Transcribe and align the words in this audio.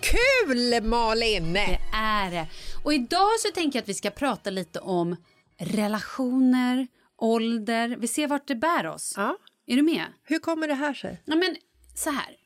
Kul, 0.00 0.82
Malin! 0.82 1.52
Det 1.52 1.78
är 1.92 2.30
det. 2.30 2.46
Och 2.84 2.94
idag 2.94 3.40
så 3.40 3.50
tänker 3.54 3.78
jag 3.78 3.82
att 3.82 3.88
vi 3.88 3.94
ska 3.94 4.10
prata 4.10 4.50
lite 4.50 4.80
om 4.80 5.16
relationer, 5.58 6.86
ålder. 7.18 7.96
Vi 7.98 8.08
ser 8.08 8.26
vart 8.26 8.48
det 8.48 8.54
bär 8.54 8.86
oss. 8.86 9.14
Ja. 9.16 9.38
Är 9.66 9.76
du 9.76 9.82
med? 9.82 10.04
Hur 10.22 10.38
kommer 10.38 10.68
det 10.68 10.74
här 10.74 10.94
sig? 10.94 11.22
Ja, 11.24 11.36
men 11.36 11.56
så 11.94 12.10
här. 12.10 12.36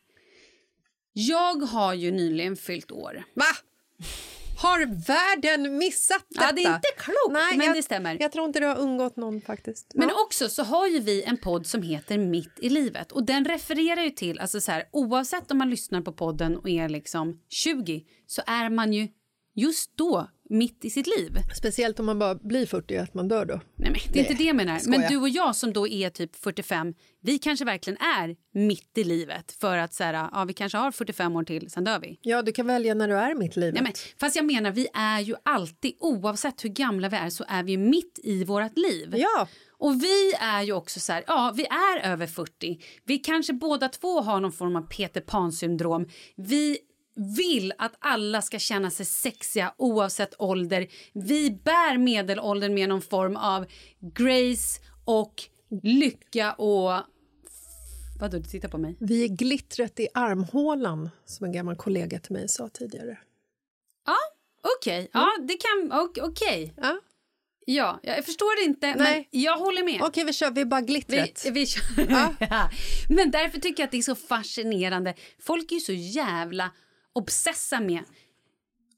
Jag 1.13 1.57
har 1.63 1.95
ju 1.95 2.11
nyligen 2.11 2.57
fyllt 2.57 2.91
år. 2.91 3.25
Va? 3.35 3.45
Har 4.62 5.06
världen 5.06 5.78
missat 5.78 6.25
detta? 6.28 6.44
Ja, 6.44 6.53
det 6.53 6.65
är 6.65 6.75
inte 6.75 6.88
klokt, 6.97 7.32
Nej, 7.32 7.56
men 7.59 7.66
jag, 7.66 7.76
det 7.76 7.82
stämmer. 7.82 8.16
Jag 8.21 8.32
tror 8.32 8.47
inte 8.47 8.60
det 8.60 8.66
har 8.66 8.78
undgått 8.78 9.16
någon 9.16 9.41
faktiskt. 9.41 9.93
Men 9.94 10.09
Ja. 10.09 10.15
också 10.26 10.48
så 10.48 10.62
har 10.62 10.87
ju 10.87 10.98
vi 10.98 11.22
en 11.22 11.37
podd 11.37 11.66
som 11.66 11.82
heter 11.82 12.19
Mitt 12.19 12.59
i 12.60 12.69
livet 12.69 13.12
och 13.12 13.25
den 13.25 13.44
refererar 13.44 14.03
ju 14.03 14.10
till, 14.10 14.38
alltså 14.38 14.60
så 14.60 14.72
här, 14.72 14.84
oavsett 14.93 15.50
om 15.50 15.59
man 15.59 15.70
lyssnar 15.70 16.00
på 16.00 16.12
podden 16.12 16.56
och 16.56 16.69
är 16.69 16.88
liksom 16.88 17.41
20 17.49 18.04
så 18.26 18.43
är 18.47 18.70
man 18.70 18.93
ju 18.93 19.08
just 19.55 19.96
då 19.96 20.29
mitt 20.50 20.85
i 20.85 20.91
sitt 20.91 21.06
liv. 21.06 21.38
Speciellt 21.56 22.00
om 22.00 22.06
man 22.06 22.19
bara 22.19 22.35
blir 22.35 22.67
40, 22.67 22.97
att 22.97 23.14
man 23.14 23.29
dör 23.29 23.44
då. 23.44 23.55
Nej, 23.55 23.91
men 23.91 24.00
det 24.12 24.19
är 24.19 24.23
inte 24.23 24.35
det 24.35 24.44
jag 24.44 24.56
menar. 24.56 24.79
skojar. 24.79 24.99
Men 24.99 25.08
du 25.11 25.17
och 25.17 25.29
jag 25.29 25.56
som 25.56 25.73
då 25.73 25.88
är 25.88 26.11
typ 26.11 26.37
45, 26.37 26.94
vi 27.23 27.38
kanske 27.38 27.64
verkligen 27.64 27.97
är 27.97 28.37
mitt 28.55 28.99
i 28.99 29.05
livet 29.05 29.52
för 29.61 29.79
att 29.79 29.94
så 29.94 30.05
här, 30.05 30.29
ja, 30.32 30.44
vi 30.44 30.52
kanske 30.52 30.79
har 30.79 30.91
45 30.91 31.37
år 31.37 31.44
till, 31.44 31.70
sen 31.70 31.85
dör 31.85 31.99
vi. 31.99 32.19
Ja, 32.23 32.43
du 32.43 32.52
kan 32.52 32.67
välja 32.67 32.94
när 32.94 33.08
du 33.08 33.14
är 33.14 33.35
mitt 33.35 33.56
liv. 33.56 33.75
Nej, 33.75 33.82
men, 33.82 33.93
fast 34.20 34.37
jag 34.37 34.44
menar, 34.44 34.70
vi 34.70 34.88
är 34.94 35.20
ju 35.20 35.35
alltid, 35.43 35.93
oavsett 36.00 36.64
hur 36.64 36.69
gamla 36.69 37.08
vi 37.08 37.17
är, 37.17 37.31
så 37.31 37.44
är 37.49 37.62
vi 37.62 37.76
mitt 37.76 38.20
i 38.23 38.44
vårt 38.44 38.76
liv. 38.79 39.14
Ja, 39.17 39.49
Och 39.79 40.02
vi 40.02 40.32
är 40.41 40.62
ju 40.62 40.73
också 40.73 41.00
så 41.00 41.12
här, 41.12 41.25
ja, 41.26 41.52
vi 41.56 41.67
är 41.67 42.12
över 42.12 42.26
40. 42.26 42.79
Vi 43.05 43.19
kanske 43.19 43.52
båda 43.52 43.88
två 43.88 44.20
har 44.20 44.41
någon 44.41 44.52
form 44.52 44.76
av 44.76 44.82
Peter 44.82 45.20
Pan-syndrom. 45.20 46.08
Vi 46.37 46.79
vill 47.37 47.72
att 47.78 47.93
alla 47.99 48.43
ska 48.43 48.58
känna 48.58 48.90
sig 48.90 49.06
sexiga 49.06 49.75
oavsett 49.76 50.34
ålder. 50.38 50.87
Vi 51.12 51.50
bär 51.50 51.99
medelåldern 51.99 52.75
med 52.75 52.88
någon 52.88 53.02
form 53.02 53.37
av 53.37 53.67
grace 54.17 54.81
och 55.05 55.43
lycka 55.82 56.52
och 56.52 56.93
Vadå, 58.20 58.38
du 58.38 58.44
tittar 58.44 58.69
på 58.69 58.78
mig? 58.78 58.96
Vi 59.00 59.25
är 59.25 59.28
glittret 59.28 60.00
i 60.00 60.08
armhålan, 60.14 61.11
som 61.25 61.46
en 61.46 61.52
gammal 61.52 61.76
kollega 61.76 62.19
till 62.20 62.32
mig 62.32 62.49
sa 62.49 62.69
tidigare. 62.69 63.19
Ja, 64.06 64.16
okej. 64.78 65.11
Ja, 65.12 65.28
det 65.49 65.56
kan... 65.56 66.00
ok- 66.00 66.19
Okej. 66.23 66.75
Ja. 66.76 67.00
Ja, 67.66 68.00
jag 68.02 68.25
förstår 68.25 68.61
det 68.61 68.64
inte, 68.70 68.87
Nej. 68.94 69.28
men 69.31 69.40
jag 69.40 69.58
håller 69.58 69.84
med. 69.84 70.02
Okej, 70.02 70.25
vi 70.25 70.32
kör. 70.32 70.50
Vi 70.50 70.61
är 70.61 70.64
bara 70.64 70.81
Vi, 70.81 70.87
glittret. 70.87 71.46
vi 71.52 71.66
kör. 71.66 71.82
Ja. 72.50 72.70
Men 73.08 73.31
därför 73.31 73.61
tycker 73.61 73.82
jag 73.82 73.87
att 73.87 73.90
det 73.93 73.99
är 73.99 74.02
så 74.02 74.14
fascinerande. 74.14 75.14
Folk 75.40 75.70
är 75.70 75.75
ju 75.75 75.81
så 75.81 75.93
jävla 75.93 76.70
obsessa 77.12 77.81
med 77.81 78.01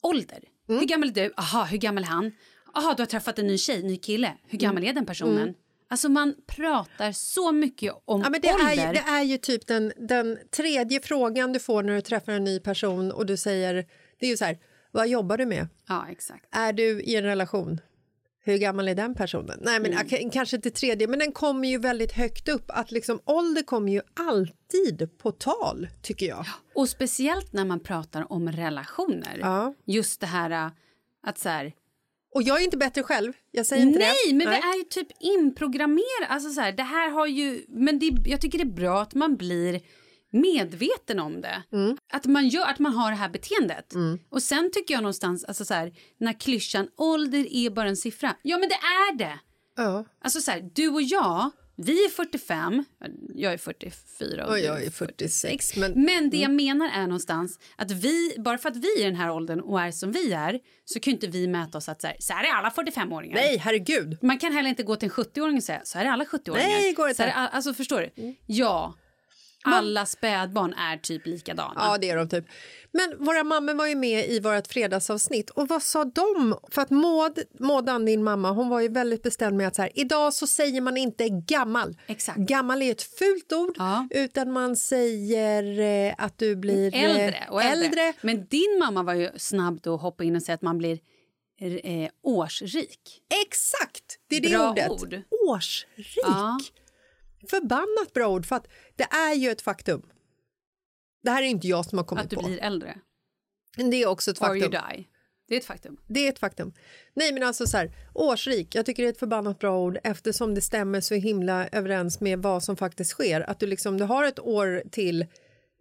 ålder. 0.03 0.39
Mm. 0.69 0.81
Hur 0.81 0.87
gammal 0.89 1.09
är 1.09 1.13
du? 1.13 1.33
Aha, 1.37 1.65
hur 1.65 1.79
gammal 1.79 2.03
är 2.05 2.09
han? 2.09 2.33
Aha, 2.75 2.95
du 2.97 3.03
har 3.03 3.07
träffat 3.07 3.39
en 3.39 3.47
ny 3.47 3.59
tjej, 3.59 3.83
ny 3.83 3.97
kille. 3.97 4.33
Hur 4.49 4.59
gammal 4.59 4.85
är 4.85 4.93
den 4.93 5.07
personen? 5.07 5.55
Alltså 5.89 6.09
man 6.09 6.35
pratar 6.47 7.13
så 7.13 7.53
mycket 7.53 7.93
om 8.05 8.21
Mm. 8.21 8.25
Ja, 8.25 8.31
men 8.31 8.41
det, 8.41 8.55
ålder. 8.55 8.83
är, 8.83 8.87
ju- 8.87 8.93
det 8.93 9.11
är 9.11 9.23
ju 9.23 9.39
typ 9.39 9.67
den, 9.67 9.93
den 9.97 10.39
tredje 10.51 11.01
frågan 11.01 11.53
du 11.53 11.59
får 11.61 11.83
när 11.83 11.95
du 11.95 12.01
träffar 12.01 12.33
en 12.33 12.45
ny 12.45 12.61
person 12.61 13.13
och 13.13 13.27
du 13.27 13.37
säger, 13.37 13.75
det 14.21 14.27
är 14.27 14.31
ju 14.31 14.37
så 14.37 14.45
här, 14.45 14.59
vad 14.91 15.09
jobbar 15.09 15.39
du 15.39 15.47
med? 15.47 15.69
Ja, 15.89 16.07
exakt. 16.11 16.45
Är 16.51 16.73
du 16.73 17.03
i 17.03 17.17
en 17.17 17.25
relation? 17.25 17.81
Hur 18.45 18.59
gammal 18.59 18.89
är 18.89 18.95
den 18.95 19.15
personen? 19.15 19.59
Nej, 19.63 19.81
men 19.81 19.93
Mm. 19.93 20.31
kanske 20.31 20.57
inte 20.57 20.71
tredje, 20.71 21.07
men 21.09 21.19
den 21.19 21.33
kommer 21.33 21.69
ju 21.69 21.79
väldigt 21.79 22.13
högt 22.13 22.49
upp. 22.49 22.65
Att 22.69 22.91
liksom, 22.93 23.21
ålder 23.25 23.63
kommer 23.63 23.93
ju 23.93 24.01
alltid 24.15 25.19
på 25.19 25.33
tal, 25.33 25.89
tycker 26.03 26.27
jag. 26.27 26.47
Och 26.75 26.89
speciellt 26.89 27.53
när 27.53 27.65
man 27.65 27.81
pratar 27.81 28.33
om 28.33 28.53
relationer. 28.53 29.39
Ja. 29.41 29.75
Just 29.85 30.21
det 30.21 30.27
här 30.27 30.51
äh, 30.51 30.71
att 31.27 31.39
så 31.39 31.49
här... 31.49 31.73
Och 32.35 32.43
jag 32.43 32.61
är 32.61 32.65
inte 32.65 32.77
bättre 32.77 33.03
själv, 33.03 33.33
jag 33.51 33.67
säger 33.67 33.83
inte 33.83 33.99
Nej, 33.99 34.15
det. 34.27 34.35
men 34.35 34.47
det 34.47 34.57
är 34.57 34.77
ju 34.79 34.85
typ 34.85 35.09
inprogrammerat. 35.21 36.29
Alltså 36.29 36.51
så 36.51 36.61
här, 36.61 36.73
det 36.73 36.83
här 36.83 37.11
har 37.11 37.27
ju... 37.27 37.65
Men 37.69 37.99
det, 37.99 38.11
jag 38.25 38.41
tycker 38.41 38.59
det 38.59 38.65
är 38.65 38.75
bra 38.75 39.03
att 39.03 39.15
man 39.15 39.37
blir 39.37 39.81
medveten 40.33 41.19
om 41.19 41.41
det. 41.41 41.63
Mm. 41.73 41.97
Att, 42.13 42.27
man 42.27 42.49
gör, 42.49 42.67
att 42.67 42.79
man 42.79 42.93
har 42.93 43.11
det 43.11 43.17
här 43.17 43.29
beteendet. 43.29 43.95
Och 44.31 44.43
sen 44.43 44.71
tycker 44.73 44.95
jag 44.95 45.03
någonstans, 45.03 45.45
alltså 45.45 45.65
så 45.65 45.75
här, 45.75 45.93
den 46.19 46.27
här 46.29 46.41
klyschan 46.41 46.89
ålder 46.97 47.47
är 47.51 47.71
bara 47.71 47.89
en 47.89 47.97
siffra. 47.97 48.37
Ja, 48.43 48.59
men 48.59 48.69
det 48.69 48.75
är 48.75 49.17
det! 49.17 49.39
Ja. 49.77 50.05
Alltså 50.25 50.41
så 50.41 50.51
här, 50.51 50.71
du 50.75 50.89
och 50.89 51.03
jag, 51.03 51.51
vi 51.77 52.05
är 52.05 52.09
45, 52.09 52.85
jag 53.35 53.53
är 53.53 53.59
44 53.59 54.47
Och 54.47 54.55
du 54.55 54.61
jag 54.61 54.85
är 54.85 54.91
46. 54.91 55.77
Men, 55.77 55.93
men 56.05 56.31
det 56.31 56.37
jag 56.37 56.51
menar 56.51 56.91
är 56.95 57.03
någonstans 57.03 57.59
att 57.77 57.91
vi, 57.91 58.35
bara 58.39 58.59
för 58.59 58.69
att 58.69 58.77
vi 58.77 58.89
är 58.97 59.01
i 59.01 59.05
den 59.05 59.17
här 59.17 59.31
åldern 59.31 59.61
och 59.61 59.81
är 59.81 59.91
som 59.91 60.13
vi 60.13 60.33
är, 60.33 60.61
så 60.85 61.01
kan 61.01 61.13
inte 61.13 61.27
vi 61.27 61.49
mäta 61.49 61.79
oss 61.79 61.89
att 61.89 62.01
så 62.01 62.07
här, 62.07 62.17
så 62.19 62.33
här 62.33 62.45
är 62.45 62.53
alla 62.53 62.69
45-åringar. 62.71 63.35
nej, 63.35 63.57
herregud. 63.57 64.19
Man 64.23 64.39
kan 64.39 64.53
heller 64.53 64.69
inte 64.69 64.83
gå 64.83 64.97
till 64.97 65.09
en 65.09 65.25
70-åring 65.25 65.57
och 65.57 65.63
säga 65.63 65.81
så 65.85 65.99
här 65.99 66.05
är 66.05 66.11
alla 66.11 66.25
70-åringar. 66.25 66.69
Nej, 66.69 66.93
går 66.93 67.09
inte. 67.09 67.17
Så 67.17 67.23
här 67.23 67.31
är 67.31 67.35
all, 67.35 67.49
alltså 67.53 67.75
förstår 67.75 68.01
du? 68.01 68.35
Ja, 68.47 68.95
alla 69.65 70.07
spädbarn 70.07 70.73
är 70.75 70.97
typ 70.97 71.27
likadana. 71.27 71.75
Ja, 71.77 71.99
det 72.01 72.11
är 72.11 72.17
de 72.17 72.29
typ. 72.29 72.45
Men 72.93 73.25
våra 73.25 73.45
mammor 73.45 73.75
var 73.75 73.87
ju 73.87 73.95
med 73.95 74.29
i 74.29 74.41
vårt 74.41 74.67
fredagsavsnitt 74.67 75.51
och 75.51 75.69
vad 75.69 75.83
sa 75.83 76.05
de? 76.05 76.59
För 76.71 76.83
att 76.83 76.91
Maud, 76.91 77.39
Maudan, 77.59 78.05
din 78.05 78.25
mamma, 78.25 78.51
hon 78.51 78.69
var 78.69 78.81
ju 78.81 78.89
väldigt 78.89 79.23
bestämd 79.23 79.57
med 79.57 79.69
att 79.69 79.75
så 79.77 79.83
här, 79.83 79.91
idag 79.95 80.35
så 80.35 80.47
säger 80.47 80.81
man 80.81 80.97
inte 80.97 81.29
gammal. 81.29 81.97
Exakt. 82.07 82.39
Gammal 82.39 82.83
är 82.83 82.91
ett 82.91 83.03
fult 83.03 83.53
ord, 83.53 83.75
Ja. 83.79 84.09
utan 84.11 84.53
man 84.53 84.77
säger 84.77 85.81
eh, 86.09 86.15
att 86.19 86.39
du 86.39 86.57
blir 86.57 86.95
eh, 86.95 87.03
äldre 87.05 87.47
och 87.51 87.63
äldre. 87.63 87.87
äldre. 87.87 88.13
Men 88.21 88.47
din 88.47 88.79
mamma 88.81 89.03
var 89.03 89.15
ju 89.15 89.31
snabb 89.37 89.81
då 89.83 89.95
att 89.95 90.01
hoppa 90.03 90.25
in 90.25 90.37
och 90.37 90.43
säga 90.43 90.55
att 90.55 90.63
man 90.63 90.79
blir 90.79 90.99
eh, 91.85 92.11
årsrik. 92.23 93.21
Exakt, 93.47 94.05
det 94.29 94.37
är 94.37 94.41
det 94.41 94.49
Bra 94.49 94.71
ordet. 94.71 94.91
ord. 94.91 95.21
Årsrik. 95.49 96.19
Ja. 96.23 96.59
Förbannat 97.51 98.13
bra 98.15 98.29
ord, 98.29 98.47
för 98.47 98.57
att 98.57 98.69
det 98.97 99.05
är 99.05 99.35
ju 99.35 99.51
ett 99.51 99.63
faktum. 99.63 100.03
Det 101.23 101.31
här 101.31 101.43
är 101.43 101.47
inte 101.47 101.69
jag 101.69 101.85
som 101.87 101.99
har 101.99 102.05
kommit 102.05 102.25
Att 102.25 102.31
du 102.31 102.37
på. 102.37 102.43
blir 102.43 102.59
äldre. 102.63 102.99
Det 103.77 104.03
är 104.03 104.07
också 104.07 104.31
ett 104.31 104.43
Or 104.43 104.57
you 104.57 104.61
faktum. 104.71 104.81
die. 104.97 105.05
Det 105.49 105.55
är 105.55 105.59
ett 105.59 105.65
faktum. 105.67 105.97
Det 106.09 106.27
är 106.27 106.29
ett 106.33 106.39
faktum. 106.39 106.73
Nej, 107.15 107.33
men 107.33 107.43
alltså 107.43 107.67
så 107.67 107.77
här, 107.77 107.93
årsrik, 108.15 108.75
jag 108.75 108.87
tycker 108.87 109.03
det 109.03 109.09
är 109.09 109.13
ett 109.13 109.19
förbannat 109.19 109.59
bra 109.59 109.79
ord 109.79 109.99
eftersom 110.05 110.55
det 110.55 110.61
stämmer 110.61 111.01
så 111.01 111.15
himla 111.15 111.69
överens 111.69 112.21
med 112.21 112.39
vad 112.43 112.63
som 112.65 112.77
faktiskt 112.77 113.11
sker. 113.11 113.41
Att 113.41 113.61
du 113.61 113.67
liksom, 113.67 113.99
du 113.99 114.05
har 114.05 114.25
ett 114.25 114.39
år 114.41 114.83
till 114.91 115.27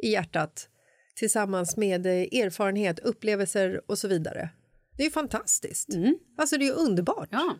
i 0.03 0.09
hjärtat 0.11 0.69
tillsammans 1.15 1.77
med 1.77 2.05
eh, 2.05 2.11
erfarenhet, 2.13 2.99
upplevelser 2.99 3.81
och 3.87 3.97
så 3.97 4.07
vidare. 4.07 4.49
Det 4.97 5.03
är 5.03 5.07
ju 5.07 5.11
fantastiskt. 5.11 5.89
Alltså 6.37 6.57
det 6.57 6.63
är 6.63 6.67
ju 6.67 6.73
underbart. 6.73 7.29
Ja. 7.31 7.55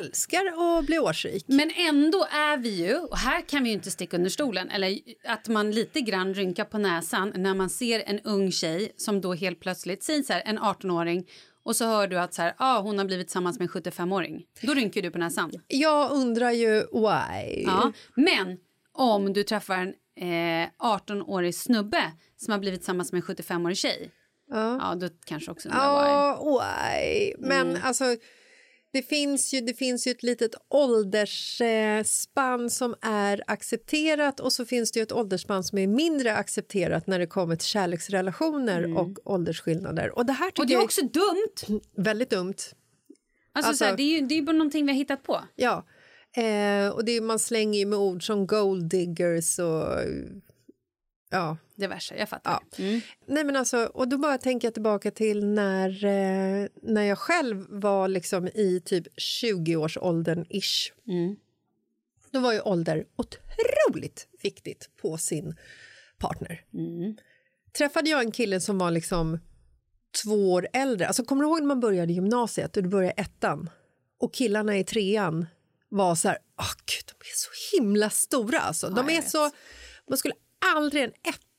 Älskar 0.00 0.78
att 0.78 0.86
bli 0.86 0.98
årsrik. 0.98 1.44
Men 1.48 1.70
ändå 1.76 2.26
är 2.30 2.56
vi 2.56 2.86
ju, 2.86 2.96
och 2.96 3.18
här 3.18 3.40
kan 3.40 3.62
vi 3.62 3.68
ju 3.68 3.74
inte 3.74 3.90
sticka 3.90 4.16
under 4.16 4.30
stolen, 4.30 4.70
eller 4.70 4.98
att 5.24 5.48
man 5.48 5.70
lite 5.70 6.00
grann 6.00 6.34
rynkar 6.34 6.64
på 6.64 6.78
näsan 6.78 7.32
när 7.36 7.54
man 7.54 7.70
ser 7.70 8.02
en 8.06 8.20
ung 8.20 8.52
tjej 8.52 8.92
som 8.96 9.20
då 9.20 9.34
helt 9.34 9.60
plötsligt, 9.60 10.02
säg 10.02 10.24
så 10.24 10.32
här, 10.32 10.42
en 10.44 10.58
18-åring 10.58 11.26
och 11.62 11.76
så 11.76 11.84
hör 11.84 12.06
du 12.06 12.18
att 12.18 12.34
så 12.34 12.42
här, 12.42 12.54
ah, 12.56 12.80
hon 12.80 12.98
har 12.98 13.04
blivit 13.04 13.26
tillsammans 13.26 13.58
med 13.58 13.68
en 13.76 13.82
75-åring. 13.82 14.44
Då 14.62 14.74
rynkar 14.74 15.02
du 15.02 15.10
på 15.10 15.18
näsan. 15.18 15.52
Jag 15.68 16.10
undrar 16.10 16.50
ju 16.50 16.74
why. 16.80 17.62
Ja. 17.66 17.92
Men 18.14 18.58
om 18.92 19.32
du 19.32 19.42
träffar 19.42 19.74
en 19.74 19.88
eh, 20.16 20.68
18-årig 20.78 21.54
snubbe 21.54 22.12
som 22.36 22.52
har 22.52 22.58
blivit 22.58 22.80
tillsammans 22.80 23.12
med 23.12 23.22
en 23.28 23.36
75-årig 23.36 23.76
tjej, 23.76 24.10
ja. 24.50 24.94
då 25.00 25.08
kanske 25.24 25.50
också 25.50 25.68
undrar 25.68 26.04
why. 26.04 26.10
Ja, 26.10 26.60
why? 26.60 27.34
Men 27.38 27.76
alltså, 27.82 28.04
det 28.92 29.02
finns, 29.02 29.52
ju, 29.54 29.60
det 29.60 29.74
finns 29.74 30.06
ju 30.06 30.10
ett 30.10 30.22
litet 30.22 30.50
åldersspann 30.68 32.70
som 32.70 32.94
är 33.02 33.42
accepterat 33.46 34.40
och 34.40 34.52
så 34.52 34.64
finns 34.64 34.92
det 34.92 34.98
ju 34.98 35.02
ett 35.02 35.12
åldersspann 35.12 35.64
som 35.64 35.78
är 35.78 35.86
mindre 35.86 36.34
accepterat 36.34 37.06
när 37.06 37.18
det 37.18 37.26
kommer 37.26 37.56
till 37.56 37.66
kärleksrelationer 37.68 38.96
och 38.98 39.18
åldersskillnader. 39.32 40.18
Och 40.18 40.26
det 40.26 40.32
här 40.32 40.50
tycker 40.50 40.62
Och 40.62 40.66
det 40.66 40.74
är 40.74 40.82
också 40.84 41.00
dumt. 41.02 41.80
väldigt 41.96 42.30
dumt. 42.30 42.54
Alltså, 43.52 43.68
Alltså- 43.68 43.74
så 43.74 43.84
här, 43.84 43.96
det 43.96 44.02
är 44.02 44.20
ju 44.20 44.26
det 44.26 44.38
är 44.38 44.42
bara 44.42 44.56
någonting 44.56 44.86
vi 44.86 44.92
har 44.92 44.98
hittat 44.98 45.22
på. 45.22 45.40
Ja. 45.56 45.86
Eh, 46.36 46.88
och 46.88 47.04
det, 47.04 47.12
är- 47.12 47.20
man 47.20 47.38
slänger 47.38 47.78
ju 47.78 47.86
med 47.86 47.98
ord 47.98 48.26
som 48.26 48.46
gold 48.46 48.90
diggers 48.90 49.58
och... 49.58 49.86
Ja, 51.30 51.56
Diverse, 51.80 52.14
jag 52.16 52.28
fattar. 52.28 52.50
Ja. 52.50 52.84
Mm. 52.84 53.00
Nej, 53.26 53.44
men 53.44 53.56
alltså, 53.56 53.84
och 53.84 54.08
då 54.08 54.18
bara 54.18 54.38
tänker 54.38 54.68
jag 54.68 54.74
tillbaka 54.74 55.10
till 55.10 55.46
när, 55.46 56.04
eh, 56.04 56.68
när 56.82 57.02
jag 57.02 57.18
själv 57.18 57.66
var 57.68 58.08
liksom 58.08 58.48
i 58.48 58.82
typ 58.84 59.06
20-årsåldern 59.16 60.46
ish. 60.48 60.92
Mm. 61.08 61.36
Då 62.30 62.40
var 62.40 62.52
ju 62.52 62.60
ålder 62.60 63.04
otroligt 63.16 64.28
viktigt 64.42 64.90
på 65.02 65.18
sin 65.18 65.56
partner. 66.18 66.64
Mm. 66.74 67.16
Träffade 67.78 68.10
jag 68.10 68.20
en 68.20 68.32
kille 68.32 68.60
som 68.60 68.78
var 68.78 68.90
liksom 68.90 69.38
två 70.24 70.52
år 70.52 70.68
äldre. 70.72 71.06
Alltså, 71.06 71.24
kommer 71.24 71.42
du 71.42 71.48
ihåg 71.48 71.60
när 71.60 71.66
man 71.66 71.80
började 71.80 72.12
gymnasiet 72.12 72.76
och 72.76 72.82
du 72.82 72.88
började 72.88 73.22
ettan 73.22 73.70
och 74.18 74.34
killarna 74.34 74.78
i 74.78 74.84
trean 74.84 75.46
var 75.88 76.14
så 76.14 76.28
här, 76.28 76.38
åh 76.58 76.72
gud, 76.86 77.04
de 77.06 77.24
är 77.24 77.34
så 77.34 77.76
himla 77.76 78.10
stora 78.10 78.60
alltså. 78.60 78.88
De 78.88 79.10
är 79.10 79.22
så, 79.22 79.50
man 80.08 80.18
skulle 80.18 80.34
aldrig, 80.74 81.04
en 81.04 81.12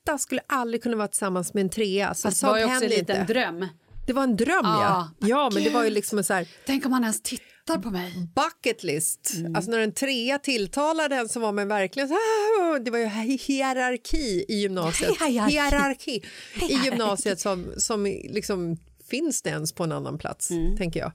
etta 0.04 0.18
skulle 0.18 0.40
aldrig 0.46 0.82
kunna 0.82 0.96
vara 0.96 1.08
tillsammans 1.08 1.54
med 1.54 1.60
en 1.60 1.70
trea. 1.70 2.14
Så 2.14 2.28
Fast 2.28 2.40
det 2.40 2.46
var 2.46 2.58
ju 2.58 2.64
också 2.64 2.84
en 2.84 2.90
liten 2.90 3.20
inte. 3.20 3.32
dröm. 3.32 3.66
Det 4.06 4.12
var 4.12 4.22
en 4.22 4.36
dröm 4.36 4.60
ja. 4.64 5.10
Ja, 5.18 5.28
Ja, 5.28 5.50
men 5.54 5.64
det 5.64 5.70
var 5.70 5.84
ju 5.84 5.90
liksom 5.90 6.24
så 6.24 6.34
här 6.34 6.48
Tänk 6.66 6.86
om 6.86 6.92
han 6.92 7.02
ens 7.02 7.22
tittar 7.22 7.78
på 7.78 7.90
mig. 7.90 8.12
bucket 8.34 8.82
list. 8.82 9.32
Mm. 9.36 9.56
Alltså 9.56 9.70
när 9.70 9.78
en 9.78 9.92
trea 9.94 10.38
tilltalade 10.38 11.16
en 11.16 11.28
så 11.28 11.40
var 11.40 11.52
man 11.52 11.68
verkligen 11.68 12.08
så 12.08 12.14
här, 12.14 12.78
det 12.80 12.90
var 12.90 12.98
ju 12.98 13.06
hierarki 13.36 14.44
i 14.48 14.54
gymnasiet. 14.60 15.10
Hierarki. 15.22 15.52
hierarki 15.52 16.22
i 16.70 16.74
gymnasiet 16.84 17.40
som, 17.40 17.72
som 17.76 18.04
liksom 18.06 18.76
finns 19.10 19.42
det 19.42 19.50
ens 19.50 19.72
på 19.72 19.84
en 19.84 19.92
annan 19.92 20.18
plats, 20.18 20.50
Mm. 20.50 20.76
tänker 20.76 21.00
jag. 21.00 21.12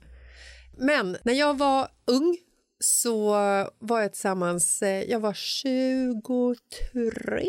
Men 0.77 1.17
när 1.23 1.33
jag 1.33 1.57
var 1.57 1.87
ung 2.07 2.37
så 2.79 3.31
var 3.79 4.01
jag 4.01 4.13
tillsammans, 4.13 4.81
eh, 4.81 5.03
jag 5.03 5.19
var 5.19 5.33
23 5.33 7.47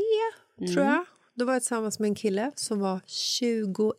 Mm. 0.61 0.75
tror 0.75 0.87
jag. 0.87 1.05
Då 1.39 1.45
var 1.45 1.53
jag 1.53 1.63
tillsammans 1.63 1.99
med 1.99 2.09
en 2.09 2.15
kille 2.15 2.53
som 2.55 2.81
var 2.81 3.01
21. 3.07 3.95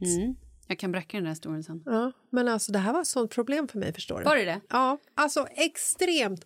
Mm. 0.00 0.34
Jag 0.66 0.78
kan 0.78 0.92
bräcka 0.92 1.16
den 1.16 1.24
där 1.24 1.30
historien 1.30 1.64
sen. 1.64 1.82
Ja, 1.86 2.12
men 2.30 2.48
alltså 2.48 2.72
det 2.72 2.78
här 2.78 2.92
var 2.92 3.00
ett 3.00 3.06
sånt 3.06 3.30
problem 3.30 3.68
för 3.68 3.78
mig 3.78 3.92
förstår 3.92 4.18
du. 4.18 4.24
Var 4.24 4.36
det 4.36 4.44
det? 4.44 4.60
Ja, 4.68 4.98
alltså 5.14 5.46
extremt. 5.50 6.44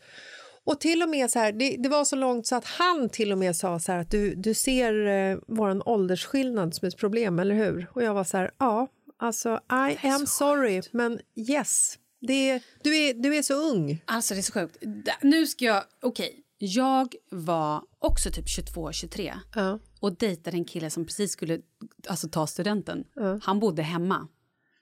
Och 0.65 0.81
till 0.81 1.03
och 1.03 1.09
med 1.09 1.31
så 1.31 1.39
här, 1.39 1.53
det, 1.53 1.77
det 1.77 1.89
var 1.89 2.05
så 2.05 2.17
långt 2.17 2.47
så 2.47 2.57
att 2.57 2.65
han 2.65 3.09
till 3.09 3.33
och 3.33 3.39
med 3.39 3.57
sa 3.57 3.79
så 3.79 3.93
här 3.93 3.99
att 3.99 4.11
du, 4.11 4.35
du 4.35 4.55
ser 4.55 5.07
eh, 5.07 5.39
våran 5.47 5.83
åldersskillnad 5.83 6.75
som 6.75 6.89
ett 6.89 6.97
problem, 6.97 7.39
eller 7.39 7.55
hur? 7.55 7.87
Och 7.93 8.03
jag 8.03 8.15
var 8.15 8.25
så 8.25 8.37
här, 8.37 8.51
ja, 8.59 8.89
alltså 9.17 9.61
I 10.03 10.07
am 10.07 10.27
sorry, 10.27 10.83
men 10.93 11.21
yes, 11.37 11.99
det, 12.21 12.63
du, 12.83 12.97
är, 12.97 13.15
du 13.15 13.37
är 13.37 13.43
så 13.43 13.55
ung. 13.55 14.03
Alltså 14.05 14.35
det 14.35 14.41
är 14.41 14.43
så 14.43 14.53
sjukt. 14.53 14.77
Nu 15.23 15.47
ska 15.47 15.65
jag, 15.65 15.85
okej. 16.03 16.45
Jag 16.59 17.15
var 17.31 17.83
också 17.99 18.31
typ 18.31 18.47
22-23 18.47 19.33
Ja. 19.55 19.79
Och 20.01 20.17
dejtade 20.17 20.57
en 20.57 20.65
kille 20.65 20.91
som 20.91 21.05
precis 21.07 21.33
skulle 21.33 21.61
alltså, 22.09 22.29
ta 22.29 22.47
studenten. 22.47 23.05
Han 23.43 23.61
bodde 23.61 23.83
hemma. 23.83 24.29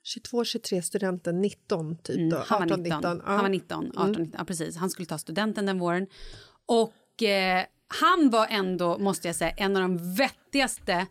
22, 0.02 0.44
23 0.44 0.82
studenten, 0.82 1.40
19 1.40 1.96
typ 1.96 2.16
då, 2.30 2.36
Mm, 2.36 2.42
Han 2.46 2.58
var 2.58 2.66
18, 2.66 2.82
19. 2.82 2.98
19. 2.98 3.02
Ja. 3.02 3.10
Mm. 3.10 3.22
Han 3.26 3.42
var 3.42 3.48
19, 3.48 3.92
18, 3.96 4.10
19. 4.10 4.34
Ja, 4.38 4.44
precis. 4.44 4.76
Han 4.76 4.90
skulle 4.90 5.06
ta 5.06 5.18
studenten 5.18 5.66
den 5.66 5.78
våren. 5.78 6.06
Och 6.66 7.22
eh, 7.22 7.64
han 7.88 8.30
var 8.30 8.46
ändå, 8.50 8.98
måste 8.98 9.28
jag 9.28 9.36
säga, 9.36 9.50
en 9.50 9.76
av 9.76 9.82
de 9.82 10.14
vettigaste 10.14 11.06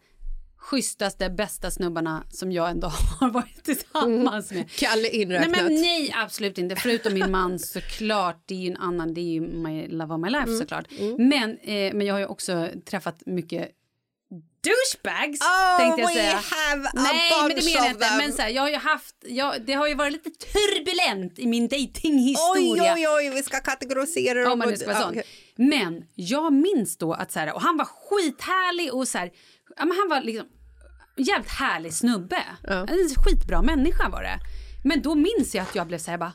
schysstaste, 0.58 1.30
bästa 1.30 1.72
snubbarna 1.72 2.24
som 2.30 2.52
jag 2.52 2.70
ändå 2.70 2.88
har 3.20 3.30
varit 3.30 3.64
tillsammans 3.64 4.52
med. 4.52 4.70
Kalle 4.72 5.02
Nej, 5.02 5.22
inräknat. 5.22 5.52
men 5.64 5.74
nej, 5.74 6.14
absolut 6.16 6.58
inte. 6.58 6.76
Förutom 6.76 7.14
min 7.14 7.32
man 7.32 7.60
såklart. 7.76 8.44
Det 8.46 8.56
är 8.56 8.60
ju 8.60 8.68
en 8.72 8.78
annan, 8.78 9.14
det 9.14 9.22
är 9.22 9.34
ju 9.34 9.42
my 9.42 9.88
love 9.88 10.14
of 10.14 10.22
my 10.22 10.30
life 10.30 10.44
Mm. 10.48 10.60
såklart. 10.60 10.86
Men, 11.18 11.58
eh, 11.58 11.94
men 11.94 12.02
jag 12.02 12.14
har 12.14 12.20
ju 12.20 12.26
också 12.26 12.70
träffat 12.86 13.24
mycket 13.26 13.72
douchebags 14.64 15.42
Oh, 15.42 15.78
tänkte 15.78 16.02
jag 16.02 16.14
säga. 16.14 16.42
Nej, 16.94 17.32
men 17.48 17.56
det 17.56 17.66
menar 17.66 17.86
jag 17.86 17.88
inte. 17.88 18.08
them. 18.08 18.18
Men 18.18 18.34
så 18.34 18.42
här, 18.42 18.50
jag 18.50 18.62
har 18.62 18.70
ju 18.70 18.76
haft, 18.76 19.16
jag, 19.26 19.66
det 19.66 19.74
har 19.74 19.88
ju 19.88 19.96
varit 19.96 20.14
lite 20.14 20.30
turbulent 20.30 21.40
i 21.40 21.48
min 21.48 21.68
datinghistoria. 21.68 22.94
Oj, 22.94 23.08
oj, 23.08 23.08
oj, 23.10 23.30
vi 23.36 23.44
ska 23.44 23.60
kategorisera 23.60 24.44
Om 24.44 24.50
dem. 24.50 24.60
man 24.60 24.70
nu 24.70 24.78
ska 24.78 24.86
vara 24.86 24.98
ja, 24.98 25.04
sån. 25.04 25.22
Men 25.56 26.04
jag 26.16 26.54
minns 26.54 26.98
då 26.98 27.14
att 27.14 27.32
så 27.32 27.40
här, 27.40 27.54
och 27.54 27.62
han 27.62 27.78
var 27.78 27.86
skithärlig 27.86 28.94
och 28.94 29.08
så 29.08 29.18
här, 29.18 29.32
ja, 29.78 29.86
men 29.86 29.98
han 29.98 30.10
var 30.10 30.22
liksom 30.22 30.48
jävligt 31.18 31.52
härlig 31.52 31.94
snubbe. 31.94 32.44
En 32.68 33.10
skitbra 33.26 33.62
människa 33.62 34.10
var 34.10 34.24
det. 34.24 34.40
Men 34.84 35.02
då 35.02 35.16
minns 35.16 35.56
jag 35.56 35.64
att 35.64 35.76
jag 35.76 35.88
blev 35.88 35.98
så 35.98 36.12
här 36.12 36.18
bara 36.18 36.34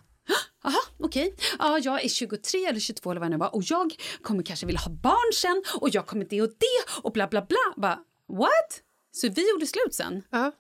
Jaha, 0.65 0.83
okej. 0.99 1.35
Ja, 1.59 1.79
jag 1.79 2.05
är 2.05 2.09
23 2.09 2.67
eller 2.67 2.81
22 2.81 3.11
eller 3.11 3.21
vad 3.21 3.31
det 3.31 3.37
nu 3.37 3.39
var 3.39 3.55
och 3.55 3.63
jag 3.65 3.95
kommer 4.23 4.43
kanske 4.43 4.67
vilja 4.67 4.81
ha 4.81 4.91
barn 4.91 5.33
sen 5.35 5.63
och 5.81 5.89
jag 5.89 6.07
kommer 6.07 6.25
det 6.25 6.43
och 6.43 6.49
det 6.49 7.01
och 7.03 7.13
bla 7.13 7.27
bla 7.27 7.43
bla. 7.43 7.75
Bara, 7.77 7.99
what? 8.37 8.83
Så 9.13 9.29
vi 9.29 9.51
gjorde 9.51 9.67
slut 9.67 9.95
sen. 9.95 10.23
Ja, 10.31 10.53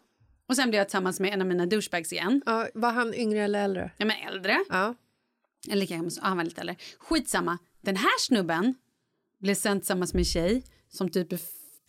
Och 0.48 0.56
sen 0.56 0.68
blev 0.70 0.78
jag 0.80 0.88
tillsammans 0.88 1.20
med 1.20 1.32
en 1.34 1.40
av 1.40 1.46
mina 1.46 1.66
douchebags 1.66 2.12
igen. 2.12 2.42
ja, 2.46 2.68
var 2.74 2.92
han 2.92 3.14
yngre 3.14 3.40
eller 3.42 3.64
äldre? 3.64 3.90
Ja, 3.96 4.04
men 4.06 4.16
äldre. 4.28 4.64
Ja. 4.68 4.94
Eller 5.70 5.86
som- 5.86 6.10
ja, 6.22 6.28
han 6.28 6.36
var 6.36 6.44
lite 6.44 6.60
äldre. 6.60 6.76
Skitsamma. 6.98 7.58
Den 7.80 7.96
här 7.96 8.18
snubben 8.20 8.74
blev 9.38 9.54
sen 9.54 9.80
tillsammans 9.80 10.14
med 10.14 10.20
en 10.20 10.24
tjej 10.24 10.64
som 10.88 11.08
typ 11.10 11.32
är 11.32 11.40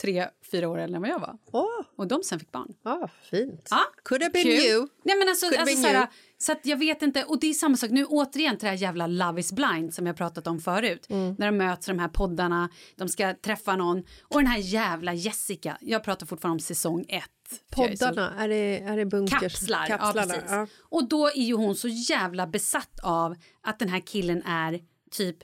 tre, 0.02 0.28
fyra 0.52 0.70
år 0.70 0.78
äldre 0.80 0.96
än 0.96 1.02
vad 1.02 1.12
jag 1.12 1.20
var. 1.20 1.38
Åh, 1.52 1.82
Och 1.96 2.08
de 2.08 2.24
sen 2.24 2.40
fick 2.40 2.52
barn. 2.52 2.74
ah, 2.84 3.08
fint. 3.30 3.68
Ja, 3.72 3.84
Could 4.04 4.22
have 4.24 4.32
been 4.34 4.44
kul. 4.44 4.54
you. 4.54 4.88
Nej, 5.04 5.18
men 5.18 5.30
alltså, 5.30 5.46
Could 5.50 5.60
alltså, 5.60 5.76
been 5.76 5.84
såhär, 5.84 5.96
you. 5.96 6.08
Så 6.44 6.52
att 6.52 6.66
jag 6.66 6.78
vet 6.78 7.02
inte. 7.02 7.24
Och 7.24 7.40
det 7.40 7.50
är 7.50 7.54
samma 7.54 7.78
sak 7.78 7.90
nu 7.90 8.06
återigen 8.06 8.58
till 8.58 8.66
det 8.66 8.70
här 8.70 8.78
jävla 8.78 9.08
Love 9.08 9.40
is 9.40 9.52
blind 9.52 9.94
som 9.94 10.08
jag 10.08 10.16
pratat 10.18 10.48
om 10.48 10.60
förut. 10.60 11.08
Mm. 11.10 11.36
När 11.40 11.46
de 11.46 11.58
möts 11.58 11.86
de 11.86 12.00
här 12.00 12.08
poddarna, 12.08 12.70
de 12.96 13.10
ska 13.10 13.34
träffa 13.34 13.76
någon. 13.76 14.04
Och 14.22 14.40
den 14.40 14.48
här 14.48 14.58
jävla 14.58 15.14
Jessica, 15.14 15.78
jag 15.82 16.04
pratar 16.04 16.26
fortfarande 16.26 16.56
om 16.56 16.60
säsong 16.60 17.06
ett. 17.08 17.24
Poddarna, 17.72 18.34
är 18.40 18.48
det, 18.48 18.80
är 18.80 18.98
det 18.98 19.06
bunkers? 19.06 19.40
Kapslar, 19.40 19.86
ja, 19.90 19.98
Kapslarna, 19.98 20.34
precis. 20.34 20.52
ja. 20.52 20.68
Och 20.82 21.08
då 21.08 21.28
är 21.28 21.44
ju 21.44 21.54
hon 21.54 21.76
så 21.76 21.88
jävla 21.88 22.48
besatt 22.48 23.00
av 23.04 23.36
att 23.62 23.80
den 23.80 23.90
här 23.90 24.00
killen 24.00 24.44
är 24.44 24.80
typ 25.12 25.38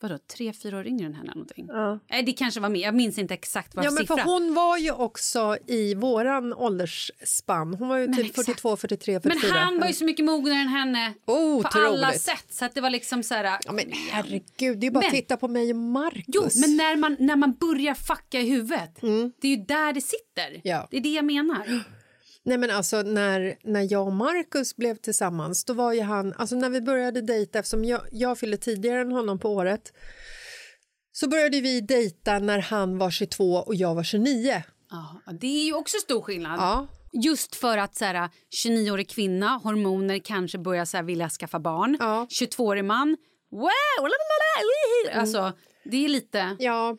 vadå, 0.00 0.18
tre, 0.36 0.52
fyra 0.52 0.78
år 0.78 0.86
yngre 0.86 1.06
än 1.06 1.14
henne. 1.14 1.32
Någonting. 1.34 1.66
Ja. 1.68 1.98
Det 2.24 2.32
kanske 2.32 2.60
var 2.60 2.68
mer, 2.68 2.80
jag 2.82 2.94
minns 2.94 3.18
inte 3.18 3.34
exakt 3.34 3.74
vad 3.74 3.84
Ja, 3.84 3.90
men 3.90 4.06
för 4.06 4.20
hon 4.24 4.54
var 4.54 4.78
ju 4.78 4.90
också 4.92 5.56
i 5.66 5.94
våran 5.94 6.52
åldersspann. 6.54 7.74
Hon 7.74 7.88
var 7.88 7.96
ju 7.98 8.06
Men 8.08 8.16
typ 8.16 8.26
exakt. 8.26 8.46
42, 8.46 8.76
43, 8.76 9.12
Men 9.12 9.22
44. 9.22 9.52
han 9.52 9.80
var 9.80 9.86
ju 9.86 9.92
så 9.92 10.04
mycket 10.04 10.24
mognare 10.24 10.58
än 10.58 10.68
henne 10.68 11.14
Oh, 11.26 11.62
på 11.62 11.68
alla 11.78 11.90
otroligt. 12.08 12.20
sätt. 12.20 12.46
Så 12.50 12.64
att 12.64 12.74
det 12.74 12.80
var 12.80 12.90
liksom 12.90 13.22
så 13.22 13.34
här... 13.34 13.58
Ja, 13.66 13.72
men 13.72 13.84
herregud, 14.10 14.78
det 14.78 14.86
är 14.86 14.90
bara 14.90 15.00
Men- 15.00 15.06
att 15.08 15.14
titta 15.14 15.36
på 15.36 15.48
mig 15.48 15.70
och 15.70 15.76
Marcus. 15.76 16.24
Jo, 16.26 16.42
men 16.60 16.76
när 16.76 16.96
man, 16.96 17.16
när 17.20 17.36
man 17.36 17.52
börjar 17.52 17.94
fucka 17.94 18.40
i 18.40 18.48
huvudet, 18.50 19.00
det 19.40 19.48
är 19.48 19.56
ju 19.56 19.64
där 19.64 19.92
det 19.92 20.00
sitter. 20.00 20.48
Mm. 20.48 20.60
Ja. 20.64 20.88
Det 20.90 20.96
är 20.96 21.00
det 21.00 21.08
jag 21.12 21.24
menar. 21.24 21.84
Nej 22.44 22.58
men 22.58 22.70
alltså 22.70 23.02
när, 23.02 23.56
när 23.62 23.92
jag 23.92 24.06
och 24.06 24.12
Marcus 24.12 24.76
blev 24.76 24.96
tillsammans 24.96 25.64
då 25.64 25.72
var 25.72 25.92
ju 25.92 26.00
han, 26.00 26.32
alltså 26.32 26.56
när 26.56 26.70
vi 26.70 26.80
började 26.80 27.20
dejta 27.20 27.58
eftersom 27.58 27.84
jag, 27.84 28.00
jag 28.12 28.38
fyllde 28.38 28.56
tidigare 28.56 29.00
än 29.00 29.12
honom 29.12 29.38
på 29.38 29.48
året 29.48 29.92
så 31.12 31.28
började 31.28 31.60
vi 31.60 31.80
dejta 31.80 32.38
när 32.38 32.58
han 32.58 32.98
var 32.98 33.10
22 33.10 33.54
och 33.54 33.74
jag 33.74 33.94
var 33.94 34.02
29. 34.02 34.62
Ja, 34.90 35.32
det 35.40 35.46
är 35.46 35.64
ju 35.64 35.74
också 35.74 35.98
stor 35.98 36.22
skillnad. 36.22 36.58
Ja. 36.58 36.86
Just 37.12 37.56
för 37.56 37.78
att 37.78 37.96
så 37.96 38.04
här, 38.04 38.30
29-årig 38.64 39.08
kvinna, 39.08 39.48
hormoner 39.48 40.18
kanske 40.18 40.58
börjar 40.58 40.84
så 40.84 40.96
här, 40.96 41.04
vilja 41.04 41.28
skaffa 41.28 41.60
barn. 41.60 41.96
Ja. 42.00 42.26
22-årig 42.30 42.84
man, 42.84 43.16
wow, 43.50 43.70
lalalala, 44.00 45.20
alltså 45.20 45.52
det 45.84 46.04
är 46.04 46.08
lite... 46.08 46.56
ja. 46.58 46.96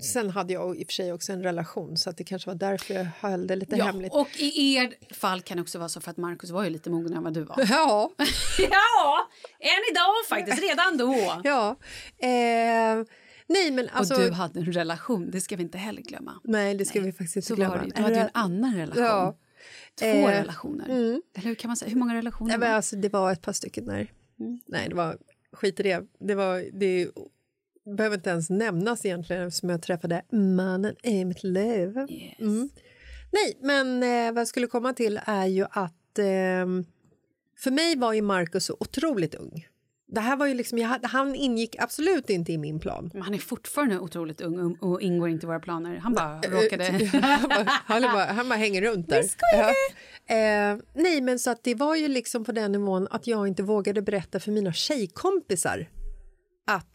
Sen 0.00 0.30
hade 0.30 0.52
jag 0.52 0.76
i 0.76 0.82
och 0.82 0.86
för 0.86 0.92
sig 0.92 1.12
också 1.12 1.32
en 1.32 1.42
relation 1.42 1.96
så 1.96 2.10
att 2.10 2.16
det 2.16 2.24
kanske 2.24 2.50
var 2.50 2.54
därför 2.54 2.94
jag 2.94 3.04
höll 3.20 3.46
det 3.46 3.56
lite 3.56 3.76
Ja, 3.76 3.84
hemligt. 3.84 4.12
och 4.12 4.28
i 4.38 4.74
er 4.76 4.94
fall 5.14 5.40
kan 5.42 5.56
det 5.56 5.60
också 5.62 5.78
vara 5.78 5.88
så 5.88 6.00
för 6.00 6.10
att 6.10 6.16
Markus 6.16 6.50
var 6.50 6.64
ju 6.64 6.70
lite 6.70 6.90
mognare 6.90 7.16
än 7.16 7.24
vad 7.24 7.34
du 7.34 7.42
var. 7.42 7.56
Ja, 7.70 8.10
ja, 8.58 9.28
än 9.60 9.82
idag 9.92 10.26
faktiskt, 10.28 10.62
redan 10.62 10.96
då. 10.96 11.40
ja. 11.44 11.76
Eh, 12.18 13.04
nej 13.46 13.70
men 13.70 13.88
alltså... 13.92 14.14
och 14.14 14.20
du 14.20 14.30
hade 14.30 14.60
en 14.60 14.72
relation, 14.72 15.30
det 15.30 15.40
ska 15.40 15.56
vi 15.56 15.62
inte 15.62 15.78
heller 15.78 16.02
glömma. 16.02 16.40
Nej, 16.44 16.74
det 16.74 16.84
ska 16.84 17.00
vi 17.00 17.12
faktiskt 17.12 17.36
inte 17.36 17.48
Så 17.48 17.54
glömma. 17.54 17.76
var 17.76 17.84
det. 17.84 17.90
Du 17.96 18.02
hade 18.02 18.20
en 18.20 18.30
annan 18.34 18.74
relation. 18.76 19.04
Ja. 19.04 19.36
Två 19.98 20.06
Eh, 20.06 20.26
relationer. 20.28 20.88
Eller 20.90 21.20
hur 21.42 21.54
kan 21.54 21.68
man 21.68 21.76
säga? 21.76 21.88
Hur 21.90 21.98
många 21.98 22.14
relationer 22.14 22.48
Nej, 22.48 22.58
men 22.58 22.68
det? 22.70 22.76
alltså, 22.76 22.96
det 22.96 23.08
var 23.08 23.32
ett 23.32 23.42
par 23.42 23.52
stycken 23.52 23.84
där. 23.86 24.12
Nej, 24.66 24.88
det 24.88 24.94
var 24.94 25.16
skit 25.52 25.80
i 25.80 25.82
det. 25.82 26.02
Det, 26.18 26.34
var, 26.34 26.64
det 26.72 27.08
behöver 27.96 28.16
inte 28.16 28.30
ens 28.30 28.50
nämnas 28.50 29.04
egentligen 29.04 29.46
eftersom 29.48 29.70
jag 29.70 29.82
träffade 29.82 30.22
mannen 30.32 30.94
i 31.02 31.24
mitt 31.24 31.42
liv. 31.44 31.96
Yes. 32.10 32.38
Mm. 32.40 32.68
Nej, 33.32 33.58
men 33.62 34.02
eh, 34.02 34.32
vad 34.32 34.40
jag 34.40 34.48
skulle 34.48 34.66
komma 34.66 34.92
till 34.92 35.20
är 35.24 35.46
ju 35.46 35.64
att 35.70 36.18
eh, 36.18 36.66
för 37.58 37.70
mig 37.70 37.96
var 37.96 38.12
ju 38.12 38.22
Marcus 38.22 38.64
så 38.64 38.76
otroligt 38.80 39.34
ung. 39.34 39.66
Det 40.08 40.20
här 40.20 40.36
var 40.36 40.46
ju 40.46 40.54
liksom, 40.54 40.78
jag, 40.78 40.98
han 41.02 41.34
ingick 41.34 41.76
absolut 41.78 42.30
inte 42.30 42.52
i 42.52 42.58
min 42.58 42.80
plan. 42.80 43.10
Men 43.14 43.22
han 43.22 43.34
är 43.34 43.38
fortfarande 43.38 43.98
otroligt 43.98 44.40
ung 44.40 44.60
och- 44.80 44.90
och 44.92 45.00
ingår 45.00 45.28
inte 45.28 45.46
i 45.46 45.48
våra 45.48 45.60
planer. 45.60 45.96
Han 45.96 46.14
bara 46.14 46.40
Eh, 46.44 46.50
råkade... 46.50 46.84
han, 47.22 47.48
bara, 47.48 47.64
han, 47.84 48.02
bara, 48.02 48.24
han 48.24 48.48
bara 48.48 48.58
hänger 48.58 48.82
runt 48.82 49.08
där. 49.08 49.24
Ja. 49.56 49.68
Eh, 50.36 50.78
nej, 50.94 51.20
men 51.20 51.38
så 51.38 51.50
att 51.50 51.64
det 51.64 51.74
var 51.74 51.96
ju 51.96 52.08
liksom 52.08 52.44
på 52.44 52.52
den 52.52 52.72
nivån 52.72 53.08
att 53.10 53.26
jag 53.26 53.48
inte 53.48 53.62
vågade 53.62 54.02
berätta 54.02 54.40
för 54.40 54.50
mina 54.52 54.72
tjejkompisar 54.72 55.88
att... 56.66 56.88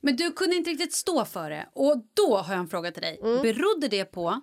Men 0.00 0.16
du 0.16 0.32
kunde 0.32 0.56
inte 0.56 0.70
riktigt 0.70 0.92
stå 0.94 1.24
för 1.24 1.50
det. 1.50 1.68
Och 1.72 2.04
då 2.14 2.36
har 2.36 2.54
jag 2.54 2.60
en 2.60 2.68
fråga 2.68 2.92
till 2.92 3.02
dig. 3.02 3.20
Mm. 3.22 3.42
Berodde 3.42 3.88
det 3.88 4.04
på 4.04 4.42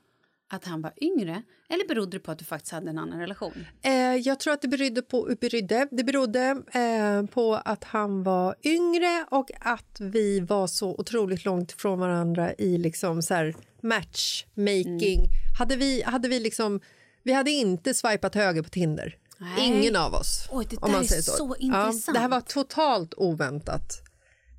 att 0.51 0.65
han 0.65 0.81
var 0.81 0.93
yngre 1.01 1.43
eller 1.69 1.88
berodde 1.88 2.17
det 2.17 2.19
på 2.19 2.31
att 2.31 2.39
du 2.39 2.45
faktiskt 2.45 2.71
hade 2.71 2.89
en 2.89 2.98
annan 2.98 3.19
relation? 3.19 3.65
Eh, 3.81 4.15
jag 4.15 4.39
tror 4.39 4.53
att 4.53 4.62
det 4.62 4.67
berodde 4.67 5.01
på, 5.01 5.36
berodde, 5.41 5.88
det 5.91 6.03
berodde 6.03 6.62
eh, 6.74 7.25
på 7.33 7.55
att 7.55 7.83
han 7.83 8.24
var 8.24 8.55
yngre 8.63 9.25
och 9.31 9.51
att 9.59 9.98
vi 10.00 10.39
var 10.39 10.67
så 10.67 10.95
otroligt 10.95 11.45
långt 11.45 11.71
från 11.71 12.00
varandra 12.00 12.53
i 12.53 12.77
liksom 12.77 13.21
så 13.21 13.33
här 13.33 13.55
matchmaking. 13.81 15.19
Hade 15.59 15.75
vi, 15.75 16.03
hade 16.03 16.27
vi 16.29 16.39
liksom... 16.39 16.81
Vi 17.24 17.33
hade 17.33 17.51
inte 17.51 17.93
swipat 17.93 18.36
höger 18.36 18.62
på 18.62 18.69
Tinder. 18.69 19.15
Nej. 19.38 19.67
Ingen 19.67 19.95
av 19.95 20.13
oss. 20.13 20.48
Oj, 20.51 20.67
det 20.69 20.77
om 20.77 20.81
där 20.81 20.91
man 20.91 21.03
är 21.03 21.07
säger 21.07 21.21
så 21.21 21.55
Ja, 21.59 21.88
intressant. 21.88 22.15
det 22.15 22.19
här 22.19 22.29
var 22.29 22.41
totalt 22.41 23.13
oväntat. 23.17 24.01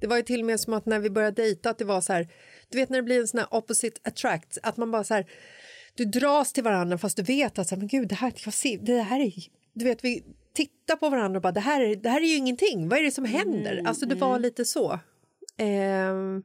Det 0.01 0.07
var 0.07 0.17
ju 0.17 0.23
till 0.23 0.41
och 0.41 0.47
med 0.47 0.61
som 0.61 0.75
att 0.75 0.87
när 0.87 0.99
vi 0.99 1.11
började 1.11 1.43
dejta 1.43 1.71
att 1.71 1.79
det 1.79 1.85
var 1.85 2.01
så 2.01 2.13
här, 2.13 2.29
du 2.69 2.79
vet 2.79 2.89
när 2.89 2.99
det 2.99 3.03
blir 3.03 3.21
en 3.21 3.29
sån 3.29 3.39
här 3.39 3.55
opposite 3.55 4.01
attract, 4.05 4.59
att 4.63 4.77
man 4.77 4.91
bara 4.91 5.05
så 5.05 5.15
här, 5.15 5.27
du 5.95 6.05
dras 6.05 6.53
till 6.53 6.65
varandra 6.65 6.99
fast 6.99 7.17
du 7.17 7.23
vet 7.23 7.59
att 7.59 7.69
så 7.69 7.75
här, 7.75 7.81
men 7.81 7.89
gud, 7.89 8.09
det 8.09 8.15
här, 8.15 8.33
jag 8.45 8.55
ser, 8.55 8.79
det 8.79 9.03
här 9.03 9.21
är, 9.21 9.33
du 9.75 9.85
vet 9.85 10.05
vi 10.05 10.25
tittar 10.55 10.97
på 10.97 11.09
varandra 11.09 11.39
och 11.39 11.43
bara 11.43 11.53
det 11.53 11.61
här, 11.61 11.81
är, 11.81 11.97
det 11.97 12.09
här 12.09 12.21
är 12.21 12.27
ju 12.27 12.37
ingenting, 12.37 12.89
vad 12.89 12.99
är 12.99 13.03
det 13.03 13.11
som 13.11 13.25
händer? 13.25 13.73
Mm, 13.73 13.87
alltså 13.87 14.07
det 14.07 14.15
var 14.15 14.39
lite 14.39 14.65
så. 14.65 15.01
Ehm, 15.57 16.43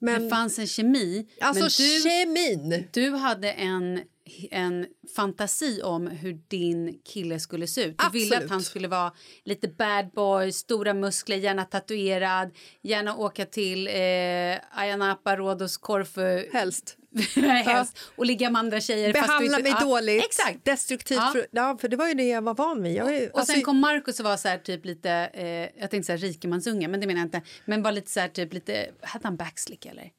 men 0.00 0.22
det 0.22 0.30
fanns 0.30 0.58
en 0.58 0.66
kemi. 0.66 1.26
alltså 1.40 1.82
du, 1.82 2.02
kemin, 2.02 2.84
du 2.92 3.10
hade 3.10 3.52
en, 3.52 4.00
en 4.50 4.86
fantasi 5.16 5.82
om 5.82 6.06
hur 6.06 6.38
din 6.48 6.98
kille 7.04 7.40
skulle 7.40 7.66
se 7.66 7.84
ut. 7.84 7.98
Du 7.98 8.18
ville 8.18 8.38
att 8.38 8.50
han 8.50 8.62
skulle 8.62 8.88
vara 8.88 9.12
lite 9.44 9.68
bad 9.68 10.10
boy, 10.14 10.52
stora 10.52 10.94
muskler, 10.94 11.36
gärna 11.36 11.64
tatuerad, 11.64 12.50
gärna 12.82 13.16
åka 13.16 13.46
till 13.46 13.86
eh, 13.88 13.92
Ayia 14.80 14.96
Napa, 14.96 15.36
Rhodos, 15.36 15.76
Korfu, 15.76 16.48
helst. 16.52 16.96
helst, 17.64 17.98
och 18.16 18.26
ligga 18.26 18.50
med 18.50 18.58
andra 18.58 18.80
tjejer. 18.80 19.12
Behandla 19.12 19.58
inte- 19.58 19.62
mig 19.62 19.72
Ja, 19.80 19.86
dåligt, 19.86 20.24
Exakt. 20.24 20.64
destruktivt. 20.64 21.18
Ja. 21.18 21.30
För, 21.32 21.46
ja, 21.50 21.78
för 21.80 21.88
det 21.88 21.96
var 21.96 22.08
ju 22.08 22.14
det 22.14 22.28
jag 22.28 22.42
var 22.42 22.54
van 22.54 22.82
vid. 22.82 23.02
Var 23.02 23.10
ju- 23.10 23.28
Och 23.30 23.38
alltså, 23.38 23.52
sen 23.52 23.62
kom 23.62 23.78
Markus 23.80 24.20
och 24.20 24.24
var 24.24 24.36
så 24.36 24.48
här 24.48 24.58
typ 24.58 24.84
lite, 24.84 25.10
eh, 25.34 25.46
jag 25.80 25.90
tänkte 25.90 26.02
säga 26.02 26.16
rikemansunge, 26.16 26.88
men 26.88 27.00
det 27.00 27.06
menar 27.06 27.20
jag 27.20 27.26
inte. 27.26 27.42
Men 27.64 27.82
var 27.82 27.92
lite 27.92 28.10
så 28.10 28.20
här 28.20 28.28
typ 28.28 28.52
lite, 28.52 28.90
hade 29.00 29.26
han 29.26 29.36
backslick 29.36 29.86
eller? 29.86 30.10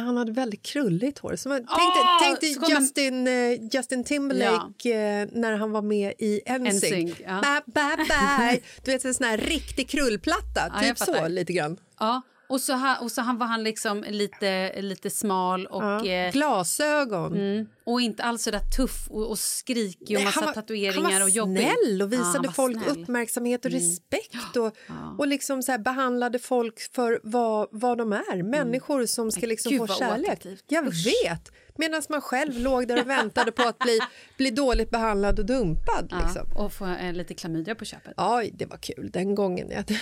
Han 0.00 0.16
hade 0.16 0.32
väldigt 0.32 0.62
krulligt 0.62 1.18
hår. 1.18 1.36
Så 1.36 1.48
man, 1.48 1.58
tänkte 1.58 1.72
Ah, 2.00 2.18
tänkte 2.24 2.46
så 2.46 2.60
kommer- 2.60 2.80
Justin, 2.80 3.26
eh, 3.26 3.68
Justin 3.72 4.04
Timberlake 4.04 4.94
eh, 5.22 5.28
när 5.32 5.52
han 5.56 5.72
var 5.72 5.82
med 5.82 6.12
i 6.18 6.40
NSYNC. 6.46 7.16
Ja. 7.26 7.40
Bye, 7.42 7.62
bye, 7.96 7.96
bye. 8.08 8.60
Du 8.84 8.90
vet 8.90 9.04
en 9.04 9.14
sån 9.14 9.26
här 9.26 9.36
riktig 9.38 9.88
krullplatta, 9.88 10.60
Ja, 10.74 10.80
typ 10.80 10.98
så 10.98 11.28
lite 11.28 11.52
grann. 11.52 11.76
Ja. 11.98 12.22
Och 12.48 12.60
så, 12.60 12.72
ha, 12.72 12.96
och 13.00 13.12
så 13.12 13.20
han 13.22 13.38
var 13.38 13.46
han 13.46 13.64
liksom 13.64 14.04
lite, 14.10 14.80
lite 14.82 15.10
smal 15.10 15.66
och... 15.66 15.82
Ja. 15.82 16.06
Eh, 16.06 16.32
Glasögon. 16.32 17.32
mm, 17.34 17.66
och 17.84 18.00
inte 18.00 18.22
alls 18.22 18.42
så 18.42 18.50
där 18.50 18.70
tuff 18.76 19.08
och, 19.10 19.30
och 19.30 19.38
skrikig 19.38 20.16
och 20.16 20.22
Nej, 20.22 20.24
massa 20.24 20.40
han 20.40 20.46
var, 20.46 20.54
tatueringar 20.54 21.02
han 21.10 21.12
var 21.20 21.22
och 21.22 21.30
jobbig. 21.30 21.56
snäll 21.62 22.02
och 22.02 22.06
Ja, 22.06 22.10
visade 22.10 22.26
han 22.32 22.42
var 22.42 22.52
folk 22.52 22.76
snäll. 22.76 22.90
Mm. 22.90 23.02
uppmärksamhet 23.02 23.64
och 23.64 23.70
respekt 23.70 24.56
och, 24.56 24.76
och 25.18 25.26
liksom 25.26 25.62
så 25.62 25.72
här 25.72 25.78
behandlade 25.78 26.38
folk 26.38 26.80
för 26.94 27.20
vad, 27.22 27.68
vad 27.70 27.98
de 27.98 28.12
är. 28.12 28.42
Människor 28.42 29.06
som 29.06 29.30
ska 29.30 29.46
liksom 29.46 29.70
gud, 29.72 29.80
få 29.80 29.86
kärlek. 29.94 30.46
Jag 30.68 30.86
Usch. 30.88 31.06
vet. 31.06 31.52
Medan 31.78 32.02
man 32.08 32.20
själv 32.20 32.58
låg 32.58 32.88
där 32.88 33.00
och 33.00 33.08
väntade 33.08 33.52
på 33.52 33.62
att 33.62 33.78
bli, 33.78 33.98
bli 34.36 34.50
dåligt 34.50 34.90
behandlad 34.90 35.38
och 35.38 35.46
dumpad. 35.46 36.08
Ja, 36.10 36.20
Liksom. 36.24 36.52
och 36.56 36.72
få 36.72 36.86
eh, 36.86 37.12
lite 37.12 37.34
klamydia 37.34 37.74
på 37.74 37.84
köpet. 37.84 38.14
Oj, 38.16 38.50
det 38.54 38.66
var 38.66 38.76
kul 38.76 39.10
den 39.12 39.34
gången. 39.34 39.70
Ja. 39.70 39.82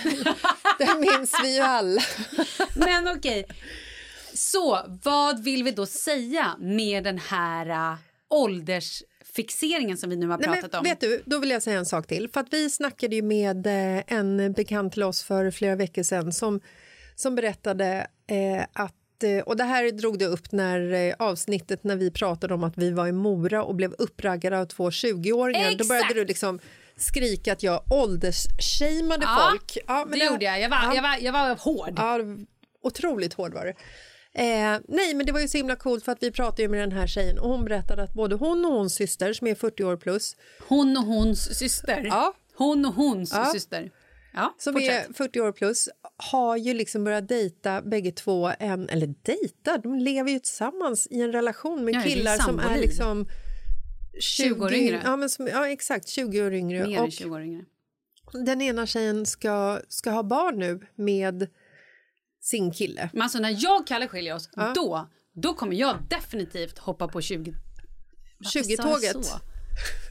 Det 0.79 0.95
minns 0.99 1.33
vi 1.43 1.55
ju 1.55 1.61
alla. 1.61 2.01
Men 2.75 3.07
okej. 3.17 3.45
Så 4.33 4.79
vad 5.03 5.43
vill 5.43 5.63
vi 5.63 5.71
då 5.71 5.85
säga 5.85 6.55
med 6.59 7.03
den 7.03 7.17
här 7.17 7.91
uh, 7.91 7.97
åldersfixeringen 8.29 9.97
som 9.97 10.09
vi 10.09 10.15
nu 10.15 10.27
har 10.27 10.37
Nej, 10.37 10.47
pratat 10.47 10.71
men, 10.71 10.79
om? 10.79 10.83
vet 10.83 10.99
du, 10.99 11.23
då 11.25 11.39
vill 11.39 11.49
jag 11.49 11.63
säga 11.63 11.79
en 11.79 11.85
sak 11.85 12.07
till. 12.07 12.29
För 12.33 12.39
att 12.39 12.53
Vi 12.53 12.69
snackade 12.69 13.15
ju 13.15 13.21
med 13.21 13.67
eh, 13.67 14.03
en 14.07 14.53
bekant 14.53 14.93
till 14.93 15.03
oss 15.03 15.23
för 15.23 15.51
flera 15.51 15.75
veckor 15.75 16.03
sedan 16.03 16.33
som, 16.33 16.61
som 17.15 17.35
berättade 17.35 18.07
eh, 18.27 18.63
att 18.73 18.91
eh, 18.91 19.04
och 19.45 19.57
det 19.57 19.63
här 19.63 19.91
drog 19.91 20.19
det 20.19 20.25
upp 20.25 20.51
när 20.51 20.93
eh, 20.93 21.15
avsnittet 21.19 21.83
när 21.83 21.95
vi 21.95 22.11
pratade 22.11 22.53
om 22.53 22.63
att 22.63 22.77
vi 22.77 22.91
var 22.91 23.07
i 23.07 23.11
Mora 23.11 23.63
och 23.63 23.75
blev 23.75 23.93
uppraggade 23.97 24.59
av 24.59 24.65
två 24.65 24.89
20-åringar. 24.89 25.75
Då 25.77 25.87
började 25.87 26.13
du 26.13 26.25
liksom 26.25 26.59
skrika 26.97 27.53
att 27.53 27.63
jag 27.63 27.83
åldersshameade 27.91 29.25
Ja, 29.25 29.47
folk. 29.51 29.77
Ja, 29.87 30.05
det 30.11 30.25
gjorde 30.25 30.45
jag. 30.45 30.61
Jag 30.61 30.69
var, 30.69 30.77
ja. 30.83 30.95
jag 30.95 31.01
var, 31.01 31.17
jag 31.21 31.33
var 31.33 31.55
hård. 31.55 31.93
Ja, 31.97 32.19
otroligt 32.83 33.33
hård 33.33 33.53
var 33.53 33.65
det. 33.65 33.75
Eh, 34.37 34.79
nej, 34.87 35.13
men 35.13 35.25
det 35.25 35.31
var 35.31 35.39
ju 35.39 35.47
så 35.47 35.57
himla 35.57 35.75
coolt 35.75 36.05
för 36.05 36.11
att 36.11 36.23
vi 36.23 36.31
pratade 36.31 36.67
med 36.67 36.79
den 36.79 36.91
här 36.91 37.07
tjejen 37.07 37.39
och 37.39 37.49
hon 37.49 37.65
berättade 37.65 38.03
att 38.03 38.13
både 38.13 38.35
hon 38.35 38.65
och 38.65 38.71
hons 38.71 38.93
syster 38.95 39.33
som 39.33 39.47
är 39.47 39.55
40 39.55 39.83
år 39.83 39.97
plus 39.97 40.35
Hon 40.67 40.97
och 40.97 41.03
hons 41.03 41.57
syster. 41.57 42.05
Ja. 42.05 42.33
Hon 42.55 42.85
och 42.85 42.93
hons 42.93 43.31
Ja. 43.33 43.45
syster. 43.45 43.91
Ja, 44.35 44.55
som 44.57 44.73
fortsätt. 44.73 45.09
är 45.09 45.13
40 45.13 45.41
år 45.41 45.51
plus 45.51 45.89
har 46.17 46.57
ju 46.57 46.73
liksom 46.73 47.03
börjat 47.03 47.27
dejta 47.27 47.81
bägge 47.81 48.11
två, 48.11 48.51
en, 48.59 48.89
eller 48.89 49.13
dejta, 49.21 49.77
de 49.77 49.95
lever 49.95 50.31
ju 50.31 50.39
tillsammans 50.39 51.07
i 51.11 51.21
en 51.21 51.31
relation 51.31 51.85
med 51.85 51.95
Ja, 51.95 51.99
det 51.99 52.11
är 52.11 52.15
killar 52.15 52.37
som 52.37 52.59
är 52.59 52.77
liksom 52.77 53.27
20 54.19 54.65
år 54.65 54.73
yngre. 54.73 55.01
Ja, 55.03 55.15
men 55.15 55.29
som, 55.29 55.47
ja, 55.47 55.67
exakt, 55.67 56.07
20 56.07 56.41
år 56.41 56.53
yngre. 56.53 56.87
Mer 56.87 56.97
än 56.97 57.03
och 57.03 57.11
20 57.11 57.29
år 57.29 57.41
yngre. 57.41 57.65
den 58.45 58.61
ena 58.61 58.85
tjejen 58.85 59.25
ska, 59.25 59.79
ska 59.89 60.09
ha 60.11 60.23
barn 60.23 60.59
nu 60.59 60.87
med 60.95 61.47
sin 62.41 62.71
kille. 62.71 63.09
Men 63.13 63.21
alltså 63.21 63.39
när 63.39 63.55
jag 63.63 63.81
och 63.81 63.87
Kalle 63.87 64.07
skiljer 64.07 64.35
oss, 64.35 64.49
Ja. 64.55 64.71
då, 64.75 65.09
då 65.33 65.53
kommer 65.53 65.75
jag 65.75 65.97
definitivt 66.09 66.77
hoppa 66.77 67.07
på 67.07 67.21
20... 67.21 67.53
Varför 68.37 68.59
sa 68.63 68.69
jag 68.69 68.79
20-tåget. 68.79 69.27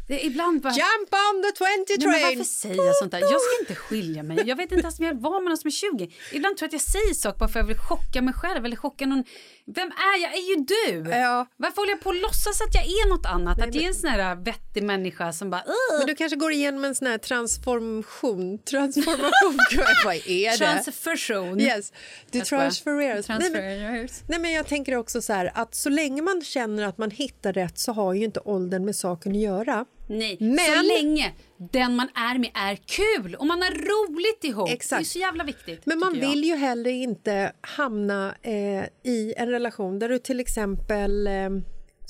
Det 0.06 0.22
är 0.22 0.26
ibland 0.26 0.60
bara... 0.62 0.72
Jump 0.72 1.08
on 1.12 1.42
the 1.42 1.58
20 1.58 1.64
Nej, 1.64 2.06
men 2.06 2.20
train! 2.20 2.38
varför 2.38 2.44
säger 2.50 2.84
jag 2.86 2.96
sånt 2.96 3.10
där? 3.10 3.18
Jag 3.18 3.40
ska 3.40 3.60
inte 3.60 3.74
skilja 3.74 4.22
mig. 4.22 4.42
Jag 4.46 4.56
vet 4.56 4.72
inte 4.72 4.82
ens 4.82 5.00
vem 5.00 5.06
jag 5.06 5.20
var 5.20 5.40
med 5.40 5.50
någon 5.50 5.56
som 5.58 5.68
är 5.68 5.72
20. 5.72 6.10
Ibland 6.32 6.56
tror 6.56 6.64
jag 6.66 6.68
att 6.68 6.72
jag 6.72 6.92
säger 6.92 7.14
saker 7.14 7.38
bara 7.38 7.48
för 7.48 7.60
att 7.60 7.62
jag 7.62 7.68
vill 7.68 7.78
chocka 7.78 8.22
mig 8.22 8.34
själv 8.34 8.64
eller 8.64 8.76
chocka 8.76 9.06
någon. 9.06 9.24
Vem 9.66 9.88
är 9.88 10.22
jag? 10.22 10.32
är 10.34 10.48
ju 10.50 10.56
du! 10.64 11.10
Ja. 11.10 11.46
Varför 11.56 11.76
håller 11.76 11.90
jag 11.92 12.00
på 12.00 12.10
att 12.10 12.16
låtsas 12.16 12.60
att 12.60 12.74
jag 12.74 12.84
är 12.84 13.08
något 13.08 13.26
annat? 13.26 13.58
Nej, 13.58 13.68
att 13.68 13.74
jag 13.74 13.82
är 13.84 13.86
men- 13.86 13.94
en 13.94 14.00
sån 14.00 14.10
här 14.10 14.34
vettig 14.36 14.82
människa 14.82 15.32
som 15.32 15.50
bara... 15.50 15.62
"Ugh." 15.66 15.98
Men 15.98 16.06
du 16.06 16.14
kanske 16.14 16.36
går 16.36 16.52
igenom 16.52 16.84
en 16.84 16.94
sån 16.94 17.06
här 17.06 17.18
transformation. 17.18 18.58
Transformation, 18.58 19.58
vad 20.04 20.14
är 20.14 20.50
det? 20.50 20.56
Transfersion. 20.56 21.60
Yes, 21.60 21.92
du 22.30 22.40
transfereras. 22.40 23.28
Nej, 23.28 23.50
men, 23.50 24.08
nej, 24.28 24.38
men 24.40 24.52
jag 24.52 24.66
tänker 24.66 24.96
också 24.96 25.22
så 25.22 25.32
här 25.32 25.50
att 25.54 25.74
så 25.74 25.88
länge 25.88 26.22
man 26.22 26.42
känner 26.44 26.84
att 26.86 26.98
man 26.98 27.10
hittar 27.10 27.52
rätt 27.52 27.78
så 27.78 27.92
har 27.92 28.12
ju 28.14 28.24
inte 28.24 28.40
åldern 28.40 28.84
med 28.84 28.96
saken 28.96 29.32
att 29.32 29.38
göra. 29.38 29.84
Nej, 30.06 30.36
Men- 30.40 30.58
så 30.58 30.82
länge 30.82 31.32
den 31.72 31.96
man 31.96 32.08
är 32.14 32.38
med 32.38 32.50
är 32.54 32.76
kul 32.76 33.34
och 33.34 33.46
man 33.46 33.62
har 33.62 33.70
roligt 33.70 34.44
ihop. 34.44 34.68
Exakt. 34.70 35.00
Det 35.00 35.02
är 35.02 35.04
så 35.04 35.18
jävla 35.18 35.44
viktigt. 35.44 35.86
Men 35.86 35.98
man 35.98 36.12
vill 36.20 36.44
ju 36.44 36.54
heller 36.54 36.90
inte 36.90 37.52
hamna 37.60 38.34
eh, 38.42 38.84
i 39.12 39.34
en 39.36 39.48
relation 39.48 39.98
där 39.98 40.08
du 40.08 40.18
till 40.18 40.40
exempel 40.40 41.26
eh, 41.26 41.50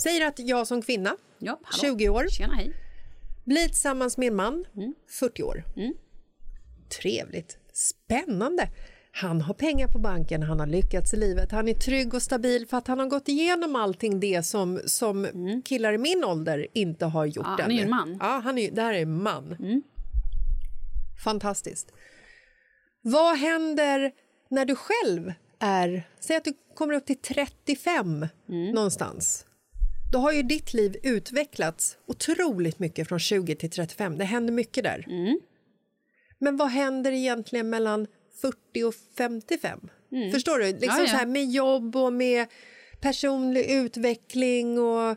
säger 0.03 0.27
att 0.27 0.39
jag 0.39 0.67
som 0.67 0.83
kvinna, 0.83 1.17
Ja, 1.39 1.61
hallå. 1.65 1.95
20 1.95 2.09
år, 2.09 2.27
Tjena, 2.31 2.55
hej. 2.55 2.73
blir 3.45 3.69
tillsammans 3.69 4.17
med 4.19 4.29
en 4.29 4.37
man, 4.37 4.65
Mm. 4.77 4.95
40 5.21 5.43
år. 5.43 5.65
Trevligt, 7.03 7.59
spännande. 7.73 8.68
Han 9.16 9.40
har 9.40 9.55
pengar 9.55 9.88
på 9.88 9.98
banken, 9.98 10.42
han 10.42 10.61
har 10.61 10.66
lyckats 10.66 11.14
i 11.14 11.16
livet, 11.16 11.53
han 11.53 11.68
är 11.68 11.74
trygg 11.74 12.14
och 12.14 12.22
stabil 12.22 12.66
för 12.66 12.77
att 12.77 12.87
han 12.87 12.98
har 12.98 13.07
gått 13.07 13.29
igenom 13.29 13.77
allting 13.77 14.20
det 14.20 14.42
som, 14.42 14.81
som 14.87 15.27
killar 15.64 15.92
i 15.92 15.98
min 15.98 16.24
ålder 16.24 16.66
inte 16.72 17.07
har 17.07 17.27
gjort 17.27 17.46
Mm. 17.46 17.57
Ja, 17.59 17.62
han 17.62 17.70
är 17.70 17.77
ju 17.77 17.83
en 17.83 17.90
man. 17.90 18.18
Ja, 18.20 18.40
han 18.44 18.59
är, 18.59 18.70
det 18.70 18.83
här 18.83 18.94
är 18.94 19.03
en 19.03 19.22
man. 19.22 19.57
Mm. 19.59 19.83
Fantastiskt. 21.24 21.92
Vad 23.03 23.38
händer 23.38 24.12
när 24.50 24.64
du 24.64 24.77
själv 24.77 25.33
är... 25.59 26.09
Säg 26.20 26.37
att 26.37 26.44
du 26.44 26.53
kommer 26.74 26.94
upp 26.94 27.07
till 27.07 27.18
35 27.18 28.27
Mm. 28.48 28.74
någonstans. 28.74 29.46
Då 30.12 30.18
har 30.18 30.33
ju 30.33 30.42
ditt 30.42 30.74
liv 30.74 30.96
utvecklats 31.03 31.96
otroligt 32.07 32.79
mycket 32.79 33.09
från 33.09 33.18
20 33.18 33.55
till 33.57 33.70
35. 33.70 34.18
Det 34.18 34.24
händer 34.24 34.53
mycket 34.53 34.85
där. 34.85 35.05
Mm. 35.09 35.40
Men 36.38 36.57
vad 36.57 36.68
händer 36.68 37.12
egentligen 37.12 37.70
mellan 37.70 38.07
40 38.40 38.85
och 38.85 38.94
55? 39.18 39.81
Förstår 40.33 40.59
du? 40.59 40.64
Liksom 40.64 40.88
Mm. 40.90 40.97
Ja, 40.97 41.03
ja. 41.03 41.09
Så 41.11 41.16
här 41.16 41.27
med 41.27 41.51
jobb 41.51 41.97
och 41.97 42.12
med 42.12 42.47
personlig 43.01 43.70
utveckling 43.70 44.79
och 44.79 45.16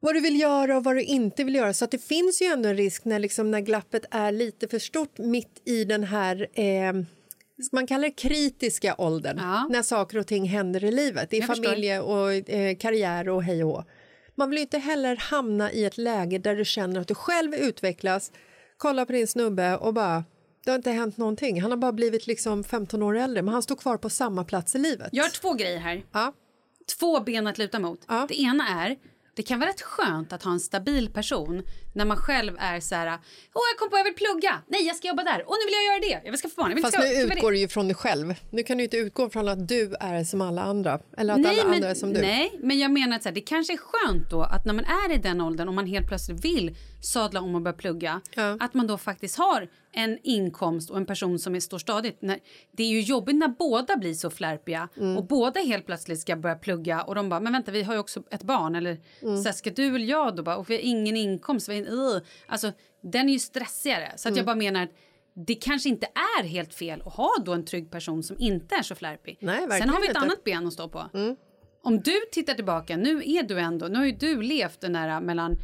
vad 0.00 0.14
du 0.14 0.20
vill 0.20 0.40
göra 0.40 0.76
och 0.76 0.84
vad 0.84 0.96
du 0.96 1.02
inte 1.02 1.44
vill 1.44 1.54
göra. 1.54 1.72
Så 1.74 1.84
att 1.84 1.90
det 1.90 1.98
finns 2.04 2.42
ju 2.42 2.46
ändå 2.46 2.68
en 2.68 2.76
risk 2.76 3.04
när, 3.04 3.18
liksom, 3.18 3.50
när 3.50 3.60
glappet 3.60 4.04
är 4.10 4.32
lite 4.32 4.68
för 4.68 4.78
stort 4.78 5.18
mitt 5.18 5.62
i 5.64 5.84
den 5.84 6.04
här 6.04 6.46
eh, 6.52 6.92
man 7.72 7.86
kalla 7.86 8.02
det 8.02 8.10
kritiska 8.10 8.94
åldern, 8.98 9.38
Ja. 9.38 9.66
när 9.70 9.82
saker 9.82 10.18
och 10.18 10.26
ting 10.26 10.44
händer 10.48 10.84
i 10.84 10.92
livet, 10.92 11.32
i 11.32 11.42
familje 11.42 12.00
och 12.00 12.50
eh, 12.50 12.76
karriär 12.76 13.28
och 13.28 13.44
hej 13.44 13.64
och. 13.64 13.84
Man 14.34 14.50
vill 14.50 14.58
ju 14.58 14.62
inte 14.62 14.78
heller 14.78 15.16
hamna 15.16 15.72
i 15.72 15.84
ett 15.84 15.98
läge 15.98 16.38
där 16.38 16.56
du 16.56 16.64
känner 16.64 17.00
att 17.00 17.08
du 17.08 17.14
själv 17.14 17.54
utvecklas, 17.54 18.32
kolla 18.76 19.06
på 19.06 19.12
din 19.12 19.26
snubbe 19.26 19.76
och 19.76 19.94
bara 19.94 20.24
det 20.70 20.72
har 20.72 20.78
inte 20.78 20.90
hänt 20.90 21.16
någonting. 21.16 21.62
Han 21.62 21.70
har 21.70 21.78
bara 21.78 21.92
blivit 21.92 22.26
liksom 22.26 22.64
15 22.64 23.02
år 23.02 23.16
äldre, 23.16 23.42
men 23.42 23.54
han 23.54 23.62
står 23.62 23.76
kvar 23.76 23.96
på 23.96 24.10
samma 24.10 24.44
plats 24.44 24.74
i 24.74 24.78
livet. 24.78 25.08
Jag 25.12 25.24
har 25.24 25.30
två 25.30 25.54
grejer 25.54 25.78
här. 25.78 26.04
Ja. 26.12 26.32
Två 26.98 27.20
ben 27.20 27.46
att 27.46 27.58
luta 27.58 27.78
mot. 27.78 28.00
Ja. 28.08 28.26
Det 28.28 28.40
ena 28.40 28.68
är, 28.84 28.96
det 29.36 29.42
kan 29.42 29.60
vara 29.60 29.70
rätt 29.70 29.82
skönt 29.82 30.32
att 30.32 30.42
ha 30.42 30.52
en 30.52 30.60
stabil 30.60 31.10
person 31.12 31.62
när 31.94 32.04
man 32.04 32.16
själv 32.16 32.56
är 32.58 32.80
så 32.80 32.94
här, 32.94 33.06
åh 33.54 33.62
jag 33.72 33.78
kom 33.78 33.90
på 33.90 33.96
jag 33.96 34.04
vill 34.04 34.14
plugga, 34.14 34.62
nej 34.68 34.86
jag 34.86 34.96
ska 34.96 35.08
jobba 35.08 35.24
där, 35.24 35.48
och 35.48 35.54
nu 35.60 35.66
vill 35.66 35.74
jag 35.74 35.84
göra 35.84 36.00
det, 36.00 36.24
jag 36.26 36.32
vill 36.32 36.40
skaffa 36.40 36.62
barn, 36.62 36.74
vill 36.74 36.82
Fast 36.84 36.94
ska, 36.94 37.02
nu 37.02 37.14
utgår 37.14 37.50
det. 37.50 37.56
du 37.56 37.60
ju 37.60 37.68
från 37.68 37.88
dig 37.88 37.94
själv. 37.94 38.34
Nu 38.50 38.62
kan 38.62 38.78
du 38.78 38.84
inte 38.84 38.96
utgå 38.96 39.30
från 39.30 39.48
att 39.48 39.68
du 39.68 39.94
är 40.00 40.24
som 40.24 40.40
alla 40.40 40.62
andra. 40.62 41.00
Eller 41.16 41.34
att 41.34 41.46
alla 41.46 41.62
andra 41.74 41.88
är 41.88 41.94
som 41.94 42.12
du. 42.12 42.20
nej, 42.20 42.58
men 42.62 42.78
jag 42.78 42.90
menar 42.90 43.16
att 43.16 43.22
så 43.22 43.28
här, 43.28 43.34
det 43.34 43.40
kanske 43.40 43.72
är 43.72 43.76
skönt 43.76 44.30
då 44.30 44.42
att 44.42 44.64
när 44.64 44.72
man 44.74 44.84
är 44.84 45.14
i 45.14 45.18
den 45.18 45.40
åldern 45.40 45.68
och 45.68 45.74
man 45.74 45.86
helt 45.86 46.08
plötsligt 46.08 46.44
vill 46.44 46.76
sadla 47.00 47.40
om 47.40 47.54
och 47.54 47.60
börja 47.62 47.76
plugga, 47.76 48.20
Ja. 48.34 48.56
att 48.60 48.74
man 48.74 48.86
då 48.86 48.98
faktiskt 48.98 49.38
har 49.38 49.68
en 49.92 50.18
inkomst 50.22 50.90
och 50.90 50.96
en 50.96 51.06
person 51.06 51.38
som 51.38 51.54
är, 51.54 51.60
står 51.60 51.78
stadigt. 51.78 52.22
När, 52.22 52.38
det 52.72 52.82
är 52.82 52.88
ju 52.88 53.00
jobbigt 53.00 53.36
när 53.36 53.48
båda 53.48 53.96
blir 53.96 54.14
så 54.14 54.30
flärpiga 54.30 54.88
Mm. 54.96 55.16
och 55.16 55.24
båda 55.26 55.60
helt 55.60 55.86
plötsligt 55.86 56.20
ska 56.20 56.36
börja 56.36 56.54
plugga 56.56 57.02
och 57.02 57.14
de 57.14 57.28
bara, 57.28 57.40
men 57.40 57.52
vänta 57.52 57.70
vi 57.72 57.82
har 57.82 57.94
ju 57.94 58.00
också 58.00 58.22
ett 58.30 58.42
barn 58.42 58.74
eller 58.74 58.98
Mm. 59.22 59.36
så 59.36 59.44
här, 59.44 59.52
ska 59.52 59.70
du 59.70 59.86
eller 59.86 60.06
jag 60.06 60.36
då 60.36 60.42
bara, 60.42 60.56
och 60.56 60.70
vi 60.70 60.74
har 60.74 60.82
ingen 60.82 61.16
inkomst, 61.16 61.68
vi 61.68 61.80
uh. 61.80 62.18
alltså 62.46 62.72
den 63.02 63.28
är 63.28 63.32
ju 63.32 63.38
stressigare. 63.38 64.12
Så 64.16 64.28
att 64.28 64.30
Mm. 64.32 64.36
jag 64.36 64.46
bara 64.46 64.56
menar 64.56 64.82
att 64.82 64.90
det 65.46 65.54
kanske 65.54 65.88
inte 65.88 66.06
är 66.38 66.44
helt 66.44 66.74
fel 66.74 67.02
att 67.06 67.12
ha 67.14 67.30
då 67.44 67.52
en 67.52 67.64
trygg 67.64 67.90
person 67.90 68.22
som 68.22 68.36
inte 68.38 68.74
är 68.74 68.82
så 68.82 68.94
flärpig. 68.94 69.38
Nej, 69.40 69.60
Sen 69.70 69.88
har 69.88 70.00
vi 70.00 70.06
ett 70.06 70.10
inte. 70.10 70.18
Mm. 70.18 70.22
annat 70.30 70.44
ben 70.44 70.66
att 70.66 70.72
stå 70.72 70.88
på. 70.88 71.04
Om 71.82 72.00
du 72.00 72.12
tittar 72.32 72.54
tillbaka, 72.54 72.96
nu 72.96 73.22
är 73.26 73.42
du 73.42 73.58
ändå, 73.60 73.86
nu 73.86 73.98
har 73.98 74.04
ju 74.06 74.12
du 74.12 74.42
levt 74.42 74.80
den 74.80 74.92
där 74.92 75.20
mellan 75.20 75.56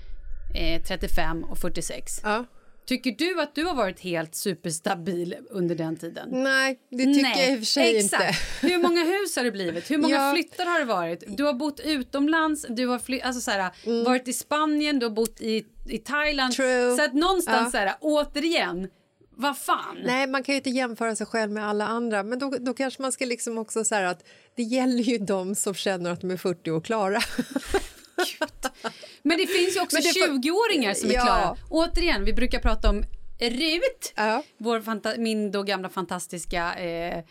eh, 0.54 0.82
35 0.82 1.44
och 1.44 1.58
46. 1.58 2.20
Ja. 2.24 2.44
Tycker 2.86 3.10
du 3.18 3.40
att 3.40 3.54
du 3.54 3.64
har 3.64 3.74
varit 3.74 4.00
helt 4.00 4.34
superstabil 4.34 5.36
under 5.50 5.74
den 5.74 5.96
tiden? 5.96 6.28
Nej, 6.32 6.78
det 6.90 7.04
tycker 7.04 7.28
jag 7.40 7.50
i 7.52 7.54
och 7.54 7.58
för 7.58 7.66
sig 7.66 7.96
exakt. 7.96 8.22
inte. 8.24 8.34
Hur 8.66 8.78
många 8.82 9.04
hus 9.04 9.36
har 9.36 9.44
det 9.44 9.50
blivit? 9.52 9.90
Hur 9.90 9.98
många 9.98 10.14
Ja. 10.14 10.32
flyttar 10.34 10.64
har 10.66 10.78
det 10.78 10.84
varit? 10.84 11.24
Du 11.36 11.44
har 11.44 11.52
bott 11.52 11.80
utomlands, 11.80 12.66
du 12.68 12.86
har 12.86 12.98
fly- 12.98 13.20
alltså 13.20 13.40
så 13.40 13.50
här, 13.50 13.70
varit 14.04 14.28
i 14.28 14.32
Spanien, 14.32 14.98
du 14.98 15.06
har 15.06 15.10
bott 15.14 15.40
i, 15.40 15.64
i 15.88 15.98
Thailand. 15.98 16.54
Mm. 16.60 16.70
True. 16.70 16.96
Så 16.96 17.02
att 17.04 17.14
någonstans 17.14 17.64
Ja. 17.64 17.70
så 17.70 17.76
här, 17.78 17.94
återigen, 18.00 18.88
vad 19.36 19.58
fan? 19.58 19.96
Nej, 20.04 20.26
man 20.26 20.42
kan 20.42 20.52
ju 20.52 20.56
inte 20.56 20.70
jämföra 20.70 21.16
sig 21.16 21.26
själv 21.26 21.52
med 21.52 21.66
alla 21.68 21.86
andra. 21.86 22.22
Men 22.22 22.38
då, 22.38 22.50
då 22.60 22.74
kanske 22.74 23.02
man 23.02 23.12
ska 23.12 23.24
liksom 23.24 23.58
också 23.58 23.84
säga 23.84 24.10
att 24.10 24.24
det 24.56 24.62
gäller 24.62 25.02
ju 25.02 25.18
de 25.18 25.54
som 25.54 25.74
känner 25.74 26.10
att 26.10 26.20
de 26.20 26.30
är 26.30 26.36
40 26.36 26.70
och 26.70 26.84
klara. 26.84 27.20
Men 29.22 29.38
det 29.38 29.46
finns 29.46 29.76
ju 29.76 29.80
också 29.80 29.96
Men 29.96 30.02
det 30.02 30.08
får- 30.12 30.26
20-åringar 30.26 30.94
som 30.94 31.10
är 31.10 31.14
Ja. 31.14 31.20
klara. 31.24 31.56
Återigen, 31.70 32.24
vi 32.24 32.32
brukar 32.32 32.58
prata 32.60 32.90
om 32.90 33.04
Rut, 33.40 34.12
Ja. 34.16 34.42
vår 34.58 35.18
min 35.18 35.50
då 35.50 35.62
gamla 35.62 35.88
fantastiska 35.88 36.74
eh, 36.74 37.24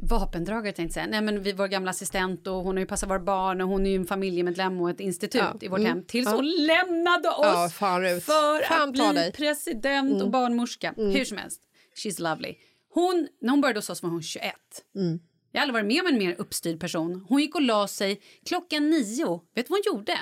vapendragare 0.00 0.72
tänkte 0.72 0.82
jag 0.82 0.92
säga. 0.92 1.06
Nej 1.06 1.20
men 1.22 1.42
vi 1.42 1.52
vår 1.52 1.66
gamla 1.66 1.90
assistent 1.90 2.46
och 2.46 2.54
hon 2.54 2.76
har 2.76 2.80
ju 2.80 2.86
passat 2.86 3.10
våra 3.10 3.18
barn 3.20 3.60
och 3.60 3.68
hon 3.68 3.86
är 3.86 3.90
ju 3.90 3.96
en 3.96 4.06
familjemedlem 4.06 4.80
och 4.80 4.90
ett 4.90 5.00
institut 5.00 5.40
Ja, 5.40 5.56
i 5.60 5.68
vårt 5.68 5.78
mm, 5.78 5.92
hem. 5.92 6.04
Tills 6.04 6.28
ja. 6.28 6.34
hon 6.36 6.50
lämnade 6.66 7.28
oss 7.28 7.46
Ja, 7.46 7.68
fan, 7.72 8.00
för 8.20 8.62
Fan 8.62 8.82
att 8.88 8.92
bli 8.92 9.02
dig. 9.02 9.10
Mm. 9.18 9.32
president 9.32 10.22
och 10.22 10.30
barnmorska. 10.30 10.94
Hur 10.96 11.24
som 11.24 11.36
helst, 11.38 11.60
she's 12.04 12.20
lovely. 12.20 12.54
Hon, 12.94 13.28
när 13.40 13.50
hon 13.50 13.60
började 13.60 13.78
hos 13.78 13.90
oss 13.90 14.02
var 14.02 14.10
hon 14.10 14.22
21. 14.22 14.54
Mm. 14.96 15.18
Jag 15.52 15.60
har 15.60 15.62
aldrig 15.62 15.74
varit 15.84 15.86
med 15.86 16.00
om 16.00 16.06
en 16.06 16.18
mer 16.18 16.34
uppstyrd 16.38 16.80
person. 16.80 17.24
Hon 17.28 17.40
gick 17.40 17.54
och 17.54 17.62
la 17.62 17.88
sig 17.88 18.20
klockan 18.46 18.90
nio. 18.90 19.40
Vet 19.54 19.66
du 19.66 19.70
vad 19.70 19.86
hon 19.86 19.96
gjorde? 19.98 20.18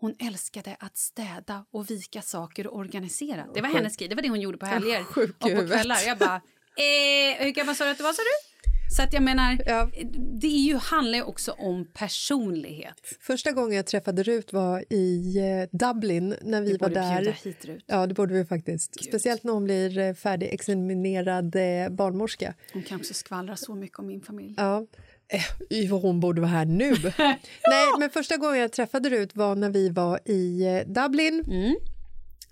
Hon 0.00 0.14
älskade 0.18 0.76
att 0.80 0.96
städa 0.96 1.66
och 1.72 1.90
vika 1.90 2.22
saker 2.22 2.66
och 2.66 2.76
organisera. 2.78 3.46
Det 3.54 3.60
var 3.60 3.68
hennes 3.68 3.96
grej. 3.96 4.08
Det 4.08 4.14
var 4.14 4.22
det 4.22 4.28
hon 4.28 4.40
gjorde 4.40 4.58
på 4.58 4.66
helger 4.66 5.00
och 5.00 5.38
på 5.40 5.48
kvällar. 5.48 5.98
Jag 6.06 6.18
bara, 6.18 6.36
eh, 6.36 7.44
hur 7.44 7.50
gammal 7.50 7.74
sa 7.74 7.84
du 7.84 7.90
att 7.90 7.96
du 7.96 8.02
var 8.02 8.12
sa 8.12 8.22
du? 8.22 8.53
Så 8.90 9.02
att 9.02 9.12
jag 9.12 9.22
menar, 9.22 9.58
Ja. 9.66 9.90
det 10.40 10.46
är 10.46 10.66
ju, 10.66 10.76
handlar 10.76 11.18
ju 11.18 11.22
också 11.24 11.52
om 11.52 11.86
personlighet. 11.94 12.94
Första 13.20 13.52
gången 13.52 13.76
jag 13.76 13.86
träffade 13.86 14.22
Rut 14.22 14.52
var 14.52 14.84
i 14.92 15.36
eh, 15.38 15.78
Dublin 15.78 16.34
när 16.42 16.62
vi 16.62 16.72
var 16.76 16.78
borde 16.88 17.00
bjuda 17.00 17.20
där. 17.20 17.38
hit 17.44 17.64
Rut. 17.64 17.84
Ja, 17.86 18.06
det 18.06 18.14
borde 18.14 18.34
vi 18.34 18.44
faktiskt. 18.44 19.04
Speciellt 19.04 19.44
när 19.44 19.52
hon 19.52 19.64
blir 19.64 19.98
eh, 19.98 20.14
färdigexaminerad 20.14 21.56
eh, 21.56 21.88
barnmorska. 21.90 22.54
Hon 22.72 22.82
kan 22.82 22.98
också 22.98 23.14
skvallra 23.14 23.56
så 23.56 23.74
mycket 23.74 23.98
om 23.98 24.06
min 24.06 24.20
familj. 24.22 24.54
Ja. 24.56 24.86
Eh, 25.70 25.90
hon 26.00 26.20
borde 26.20 26.40
vara 26.40 26.50
här 26.50 26.64
nu. 26.64 26.90
Nej, 27.18 27.88
men 27.98 28.10
första 28.10 28.36
gången 28.36 28.60
jag 28.60 28.72
träffade 28.72 29.10
Rut 29.10 29.36
var 29.36 29.56
när 29.56 29.70
vi 29.70 29.88
var 29.88 30.28
i 30.30 30.82
Dublin. 30.86 31.44
Mm. 31.46 31.74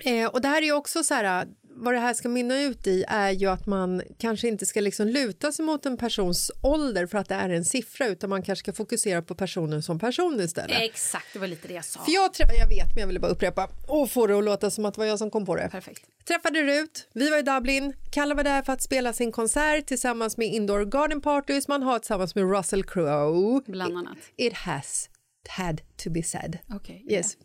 Eh, 0.04 0.26
och 0.30 0.40
det 0.40 0.48
här 0.48 0.62
är 0.62 0.72
också 0.72 1.02
så 1.02 1.14
här, 1.14 1.46
vad 1.84 1.94
det 1.94 2.00
här 2.00 2.14
ska 2.14 2.28
mynna 2.28 2.62
ut 2.62 2.86
i 2.86 3.04
är 3.08 3.30
ju 3.30 3.46
att 3.46 3.66
man 3.66 4.02
kanske 4.18 4.48
inte 4.48 4.66
ska 4.66 4.80
liksom 4.80 5.06
luta 5.08 5.52
sig 5.52 5.64
mot 5.64 5.86
en 5.86 5.96
persons 5.96 6.50
ålder 6.62 7.06
för 7.06 7.18
att 7.18 7.28
det 7.28 7.34
är 7.34 7.48
en 7.50 7.64
siffra 7.64 8.06
utan 8.06 8.30
man 8.30 8.42
kanske 8.42 8.60
ska 8.62 8.72
fokusera 8.72 9.22
på 9.22 9.34
personen 9.34 9.82
som 9.82 9.98
person 9.98 10.40
istället. 10.40 10.76
Exakt, 10.80 11.26
det 11.32 11.38
var 11.38 11.46
lite 11.46 11.68
det 11.68 11.74
jag 11.74 11.84
sa. 11.84 12.04
För 12.04 12.12
jag 12.12 12.34
träffade, 12.34 12.58
jag 12.58 12.68
vet 12.68 12.94
men 12.94 13.00
jag 13.00 13.06
ville 13.06 13.20
bara 13.20 13.32
upprepa 13.32 13.68
och 13.88 14.10
få 14.10 14.26
det 14.26 14.38
att 14.38 14.44
låta 14.44 14.70
som 14.70 14.84
att 14.84 14.94
det 14.94 14.98
var 15.00 15.06
jag 15.06 15.18
som 15.18 15.30
kom 15.30 15.46
på 15.46 15.56
det. 15.56 15.68
Perfekt. 15.72 16.02
Träffade 16.28 16.62
Rut, 16.62 17.08
vi 17.12 17.30
var 17.30 17.38
i 17.38 17.42
Dublin, 17.42 17.92
Kalle 18.10 18.34
var 18.34 18.44
där 18.44 18.62
för 18.62 18.72
att 18.72 18.82
spela 18.82 19.12
sin 19.12 19.32
konsert 19.32 19.86
tillsammans 19.86 20.36
med 20.36 20.46
Indoor 20.48 20.84
Garden 20.84 21.20
Parties 21.20 21.68
man 21.68 21.82
har 21.82 21.98
tillsammans 21.98 22.34
med 22.34 22.56
Russell 22.56 22.84
Crowe. 22.84 23.60
Bland 23.66 23.96
annat. 23.98 24.18
It 24.36 24.52
has 24.52 25.08
had 25.48 25.80
to 25.96 26.10
be 26.10 26.22
said. 26.22 26.58
Okej. 26.74 27.06
Yes. 27.08 27.36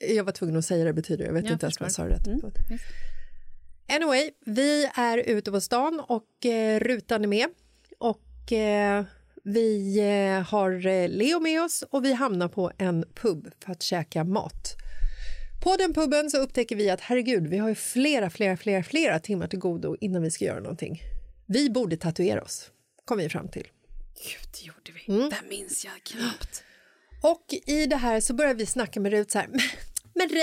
Jag 0.00 0.24
var 0.24 0.32
tvungen 0.32 0.56
att 0.56 0.64
säga 0.64 0.84
det 0.84 0.92
betyder, 0.92 1.24
jag 1.24 1.32
vet 1.32 1.44
Jag 1.44 1.52
inte 1.52 1.66
ens 1.66 1.80
om 1.80 1.84
jag 1.84 1.92
sa 1.92 2.02
förstår. 2.02 2.08
det 2.24 2.30
rätt. 2.32 2.42
Mm. 2.66 2.78
Anyway, 3.94 4.30
vi 4.40 4.90
är 4.94 5.18
ute 5.18 5.50
på 5.50 5.60
stan 5.60 6.00
och 6.08 6.46
eh, 6.46 6.80
Rutan 6.80 7.24
är 7.24 7.28
med. 7.28 7.48
Och 7.98 8.52
eh, 8.52 9.04
vi 9.44 9.98
eh, 9.98 10.42
har 10.48 10.86
eh, 10.86 11.08
Leo 11.08 11.40
med 11.40 11.62
oss 11.62 11.84
och 11.90 12.04
vi 12.04 12.12
hamnar 12.12 12.48
på 12.48 12.72
en 12.78 13.04
pub 13.14 13.52
för 13.64 13.72
att 13.72 13.82
käka 13.82 14.24
mat. 14.24 14.76
På 15.62 15.76
den 15.76 15.94
puben 15.94 16.30
så 16.30 16.38
upptäcker 16.38 16.76
vi 16.76 16.90
att 16.90 17.00
herregud, 17.00 17.46
vi 17.46 17.58
har 17.58 17.68
ju 17.68 17.74
flera, 17.74 18.30
flera, 18.30 18.56
flera, 18.56 18.82
flera 18.82 19.18
timmar 19.18 19.46
till 19.46 19.58
godo 19.58 19.96
innan 20.00 20.22
vi 20.22 20.30
ska 20.30 20.44
göra 20.44 20.60
någonting. 20.60 21.02
Vi 21.46 21.70
borde 21.70 21.96
tatuera 21.96 22.42
oss, 22.42 22.70
kom 23.04 23.18
vi 23.18 23.28
fram 23.28 23.48
till. 23.48 23.68
Gud, 24.14 24.50
det 24.52 24.66
gjorde 24.66 24.92
vi. 25.06 25.14
Mm. 25.14 25.30
Det 25.30 25.48
minns 25.48 25.84
jag 25.84 26.02
knappt. 26.02 26.62
Och 27.22 27.54
i 27.66 27.86
det 27.86 27.96
här 27.96 28.20
så 28.20 28.34
börjar 28.34 28.54
vi 28.54 28.66
snacka 28.66 29.00
med 29.00 29.12
Rut 29.12 29.30
så 29.30 29.38
här. 29.38 29.48
Men 30.14 30.28
du 30.28 30.34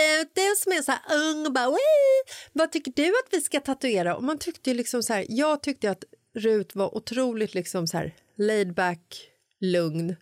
som 0.57 0.71
är 0.71 0.81
så 0.81 0.91
här 0.91 1.01
ung 1.29 1.53
bara, 1.53 1.69
"Wii, 1.69 2.33
vad 2.53 2.71
tycker 2.71 2.91
du 2.95 3.07
att 3.07 3.27
vi 3.33 3.41
ska 3.41 3.59
tatuera? 3.59 4.15
Och 4.15 4.23
man 4.23 4.37
tyckte 4.37 4.73
liksom 4.73 5.03
så 5.03 5.13
här, 5.13 5.25
jag 5.29 5.63
tyckte 5.63 5.91
att 5.91 6.03
Rut 6.35 6.75
var 6.75 6.95
otroligt 6.95 7.53
liksom 7.53 7.87
så 7.87 7.97
här 7.97 8.15
laid 8.37 8.73
back, 8.73 9.29
lugn. 9.59 10.15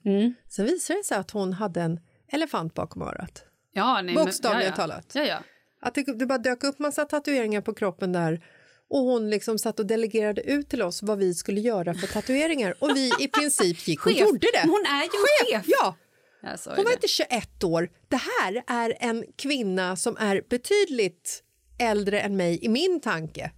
Sen 0.50 0.66
visade 0.66 1.00
det 1.00 1.04
sig 1.06 1.18
att 1.18 1.32
hon 1.32 1.54
hade 1.54 1.82
en 1.82 2.00
elefant 2.32 2.74
bakom 2.74 3.02
örat. 3.02 3.44
Ja, 3.74 3.94
nej, 3.94 4.04
men- 4.04 4.26
Bokstavligen 4.26 4.64
ja, 4.66 4.70
ja. 4.70 4.76
talat. 4.76 5.12
Ja, 5.14 5.24
ja. 5.24 5.38
Att 5.82 5.96
det, 5.96 6.04
det 6.20 6.26
bara 6.26 6.38
dök 6.38 6.64
upp 6.64 6.80
massa 6.80 7.06
tatueringar 7.06 7.62
på 7.62 7.74
kroppen 7.74 8.12
där 8.14 8.46
och 8.90 9.00
hon 9.00 9.30
liksom 9.30 9.60
satt 9.60 9.80
och 9.80 9.86
delegerade 9.86 10.42
ut 10.42 10.70
till 10.70 10.82
oss 10.82 11.04
vad 11.04 11.18
vi 11.18 11.34
skulle 11.34 11.62
göra 11.62 11.94
för 11.94 12.08
tatueringar 12.08 12.76
och 12.80 12.90
vi 12.96 13.12
i 13.20 13.28
princip 13.28 13.88
gick 13.88 14.06
och 14.06 14.12
Chef. 14.12 14.20
gjorde 14.22 14.48
det. 14.54 14.62
Hon 14.70 14.86
är 14.86 15.02
ju 15.04 15.10
en 15.54 15.60
chef. 15.62 15.66
Ja, 15.68 15.96
hon 16.42 16.76
var 16.76 16.84
det. 16.84 16.94
inte 16.94 17.08
21 17.08 17.64
år. 17.64 17.90
Det 18.08 18.22
här 18.42 18.64
är 18.68 18.98
en 19.00 19.26
kvinna 19.36 19.96
som 19.96 20.18
är 20.18 20.44
betydligt 20.50 21.44
äldre 21.80 22.20
än 22.20 22.38
mig 22.38 22.66
i 22.66 22.70
min 22.70 23.00
tanke. 23.02 23.52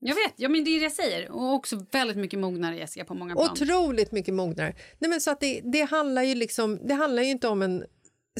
Jag 0.00 0.14
vet, 0.14 0.34
ja, 0.36 0.48
men 0.48 0.64
det 0.64 0.70
är 0.70 0.78
det 0.78 0.84
jag 0.84 0.92
säger. 0.92 1.30
Och 1.30 1.54
också 1.54 1.86
väldigt 1.92 2.16
mycket 2.16 2.38
mognare 2.38 2.76
Jessica 2.76 3.04
på 3.04 3.14
många 3.14 3.34
plan. 3.34 3.50
Otroligt 3.50 4.12
mycket 4.12 4.34
mognare. 4.34 4.74
Nej, 4.98 5.10
men 5.10 5.20
så 5.20 5.30
att 5.30 5.40
det, 5.40 5.60
det, 5.72 5.82
handlar 5.82 6.22
ju 6.22 6.34
liksom, 6.34 6.86
det 6.88 6.94
handlar 6.94 7.22
ju 7.22 7.30
inte 7.30 7.48
om 7.48 7.62
en 7.62 7.84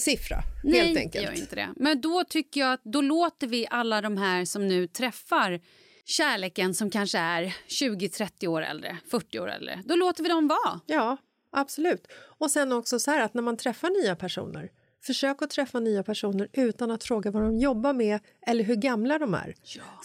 siffra, 0.00 0.36
Nej, 0.64 0.80
helt 0.80 0.98
enkelt. 0.98 1.24
gör 1.24 1.32
inte 1.32 1.56
det. 1.56 1.68
Men 1.76 2.00
då 2.00 2.24
tycker 2.24 2.60
jag 2.60 2.72
att 2.72 2.84
då 2.84 3.00
låter 3.00 3.46
vi 3.46 3.66
alla 3.70 4.00
de 4.00 4.16
här 4.16 4.44
som 4.44 4.68
nu 4.68 4.86
träffar 4.86 5.60
kärleken 6.04 6.74
som 6.74 6.90
kanske 6.90 7.18
är 7.18 7.56
20-30 7.68 8.46
år 8.46 8.62
äldre, 8.62 8.96
40 9.10 9.38
år 9.38 9.50
äldre. 9.50 9.82
Då 9.84 9.96
låter 9.96 10.22
vi 10.22 10.28
dem 10.28 10.48
vara. 10.48 10.80
Ja, 10.86 11.16
absolut. 11.50 12.06
Och 12.38 12.50
sen 12.50 12.72
också 12.72 12.98
så 12.98 13.10
här 13.10 13.20
att 13.20 13.34
när 13.34 13.42
man 13.42 13.56
träffar 13.56 14.02
nya 14.02 14.16
personer, 14.16 14.70
försök 15.02 15.42
att 15.42 15.50
träffa 15.50 15.80
nya 15.80 16.02
personer 16.02 16.48
utan 16.52 16.90
att 16.90 17.04
fråga 17.04 17.30
vad 17.30 17.42
de 17.42 17.58
jobbar 17.58 17.92
med 17.92 18.20
eller 18.46 18.64
hur 18.64 18.76
gamla 18.76 19.18
de 19.18 19.34
är. 19.34 19.54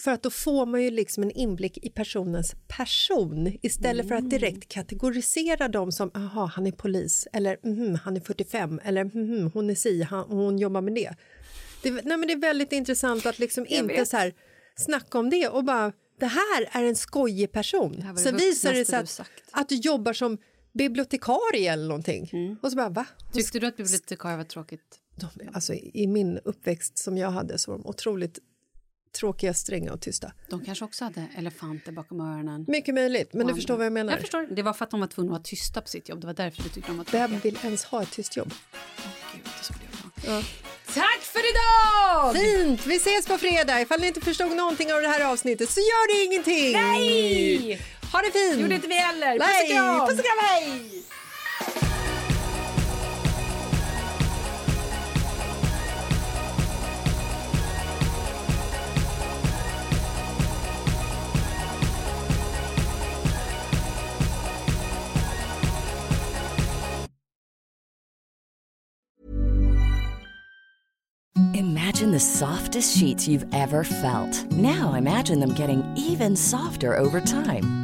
För 0.00 0.10
att 0.10 0.22
då 0.22 0.30
får 0.30 0.66
man 0.66 0.82
ju 0.82 0.90
liksom 0.90 1.22
en 1.22 1.30
inblick 1.30 1.78
i 1.78 1.90
personens 1.90 2.54
person 2.68 3.58
istället 3.62 4.08
för 4.08 4.14
att 4.14 4.30
direkt 4.30 4.68
kategorisera 4.68 5.68
dem 5.68 5.92
som 5.92 6.10
aha, 6.14 6.46
han 6.46 6.66
är 6.66 6.72
polis 6.72 7.28
eller 7.32 7.58
mhm, 7.62 7.94
han 7.94 8.16
är 8.16 8.20
45 8.20 8.80
eller 8.84 9.04
mhm, 9.04 9.50
hon 9.54 9.70
är 9.70 9.74
si, 9.74 10.02
han, 10.02 10.24
hon 10.28 10.58
jobbar 10.58 10.80
med 10.80 10.94
det. 10.94 11.14
Det, 11.82 11.90
nej, 11.90 12.16
men 12.16 12.26
det 12.26 12.32
är 12.32 12.40
väldigt 12.40 12.72
intressant 12.72 13.26
att 13.26 13.38
liksom 13.38 13.66
inte 13.68 13.94
vet. 13.94 14.08
så 14.08 14.16
här, 14.16 14.34
snacka 14.76 15.18
om 15.18 15.30
det 15.30 15.48
och 15.48 15.64
bara 15.64 15.92
det 16.20 16.26
här 16.26 16.68
är 16.72 16.84
en 16.84 16.96
skojig 16.96 17.52
person. 17.52 18.16
Sen 18.16 18.36
visar 18.36 18.72
det 18.72 18.84
sig 18.84 18.98
att, 18.98 19.20
att 19.50 19.68
du 19.68 19.74
jobbar 19.74 20.12
som 20.12 20.38
bibliotekarie 20.74 21.72
eller 21.72 21.88
någonting. 21.88 22.56
Och 22.62 22.70
så 22.70 22.76
bara, 22.76 22.88
va? 22.88 23.06
Tyckte 23.32 23.58
du 23.58 23.66
att 23.66 23.76
bibliotekarie 23.76 24.36
var 24.36 24.44
tråkigt? 24.44 24.98
De, 25.16 25.28
alltså, 25.52 25.74
I 25.74 26.06
min 26.06 26.38
uppväxt 26.44 26.98
som 26.98 27.18
jag 27.18 27.30
hade 27.30 27.58
så 27.58 27.70
var 27.70 27.78
de 27.78 27.86
otroligt 27.86 28.38
tråkiga, 29.20 29.54
stränga 29.54 29.92
och 29.92 30.00
tysta. 30.00 30.32
De 30.50 30.64
kanske 30.64 30.84
också 30.84 31.04
hade 31.04 31.26
elefanter 31.36 31.92
bakom 31.92 32.20
öronen. 32.20 32.64
Mycket 32.68 32.94
möjligt, 32.94 33.34
men 33.34 33.46
du 33.46 33.54
förstår 33.54 33.76
vad 33.76 33.86
jag 33.86 33.92
menar. 33.92 34.12
Jag 34.12 34.20
förstår. 34.20 34.46
Det 34.50 34.62
var 34.62 34.72
för 34.72 34.84
att 34.84 34.90
de 34.90 35.00
var 35.00 35.06
tvungna 35.06 35.32
att 35.32 35.38
vara 35.38 35.42
tysta 35.42 35.80
på 35.80 35.88
sitt 35.88 36.08
jobb. 36.08 36.20
Det 36.20 36.26
var 36.26 36.34
därför 36.34 36.62
du 36.62 36.68
tyckte 36.68 36.90
de 36.90 36.96
var 36.96 37.04
tråkiga. 37.04 37.28
Vem 37.28 37.38
vill 37.38 37.58
ens 37.62 37.84
ha 37.84 38.02
ett 38.02 38.10
tyst 38.10 38.36
jobb? 38.36 38.54
Gud, 39.34 39.44
det 39.58 39.64
skulle 39.64 39.80
jag 40.24 40.32
ha. 40.32 40.42
Tack 40.94 41.20
för 41.20 41.40
idag! 41.50 42.36
Fint! 42.36 42.86
Vi 42.86 42.96
ses 42.96 43.26
på 43.26 43.38
fredag. 43.38 43.80
Ifall 43.80 44.00
ni 44.00 44.06
inte 44.06 44.20
förstod 44.20 44.56
någonting 44.56 44.92
av 44.92 45.02
det 45.02 45.08
här 45.08 45.32
avsnittet 45.32 45.70
så 45.70 45.80
gör 45.80 46.14
det 46.14 46.24
ingenting. 46.24 46.72
Nej! 46.72 47.80
Ha 48.14 48.22
det 48.22 48.30
fint! 48.30 48.60
gjorde 48.60 48.74
inte 48.74 48.88
vi 48.88 48.94
heller. 48.94 49.38
Puss 49.38 49.62
och 49.62 49.68
kram! 49.70 50.08
Puss 50.08 50.18
och 50.18 50.24
kram, 50.24 50.38
hej! 50.40 50.90
Imagine 71.54 72.12
the 72.12 72.20
softest 72.20 72.96
sheets 72.96 73.26
you've 73.26 73.48
ever 73.52 73.82
felt. 73.82 74.52
Now 74.52 74.94
imagine 74.94 75.40
them 75.40 75.54
getting 75.54 75.82
even 75.96 76.36
softer 76.36 76.96
over 76.96 77.20
time. 77.20 77.83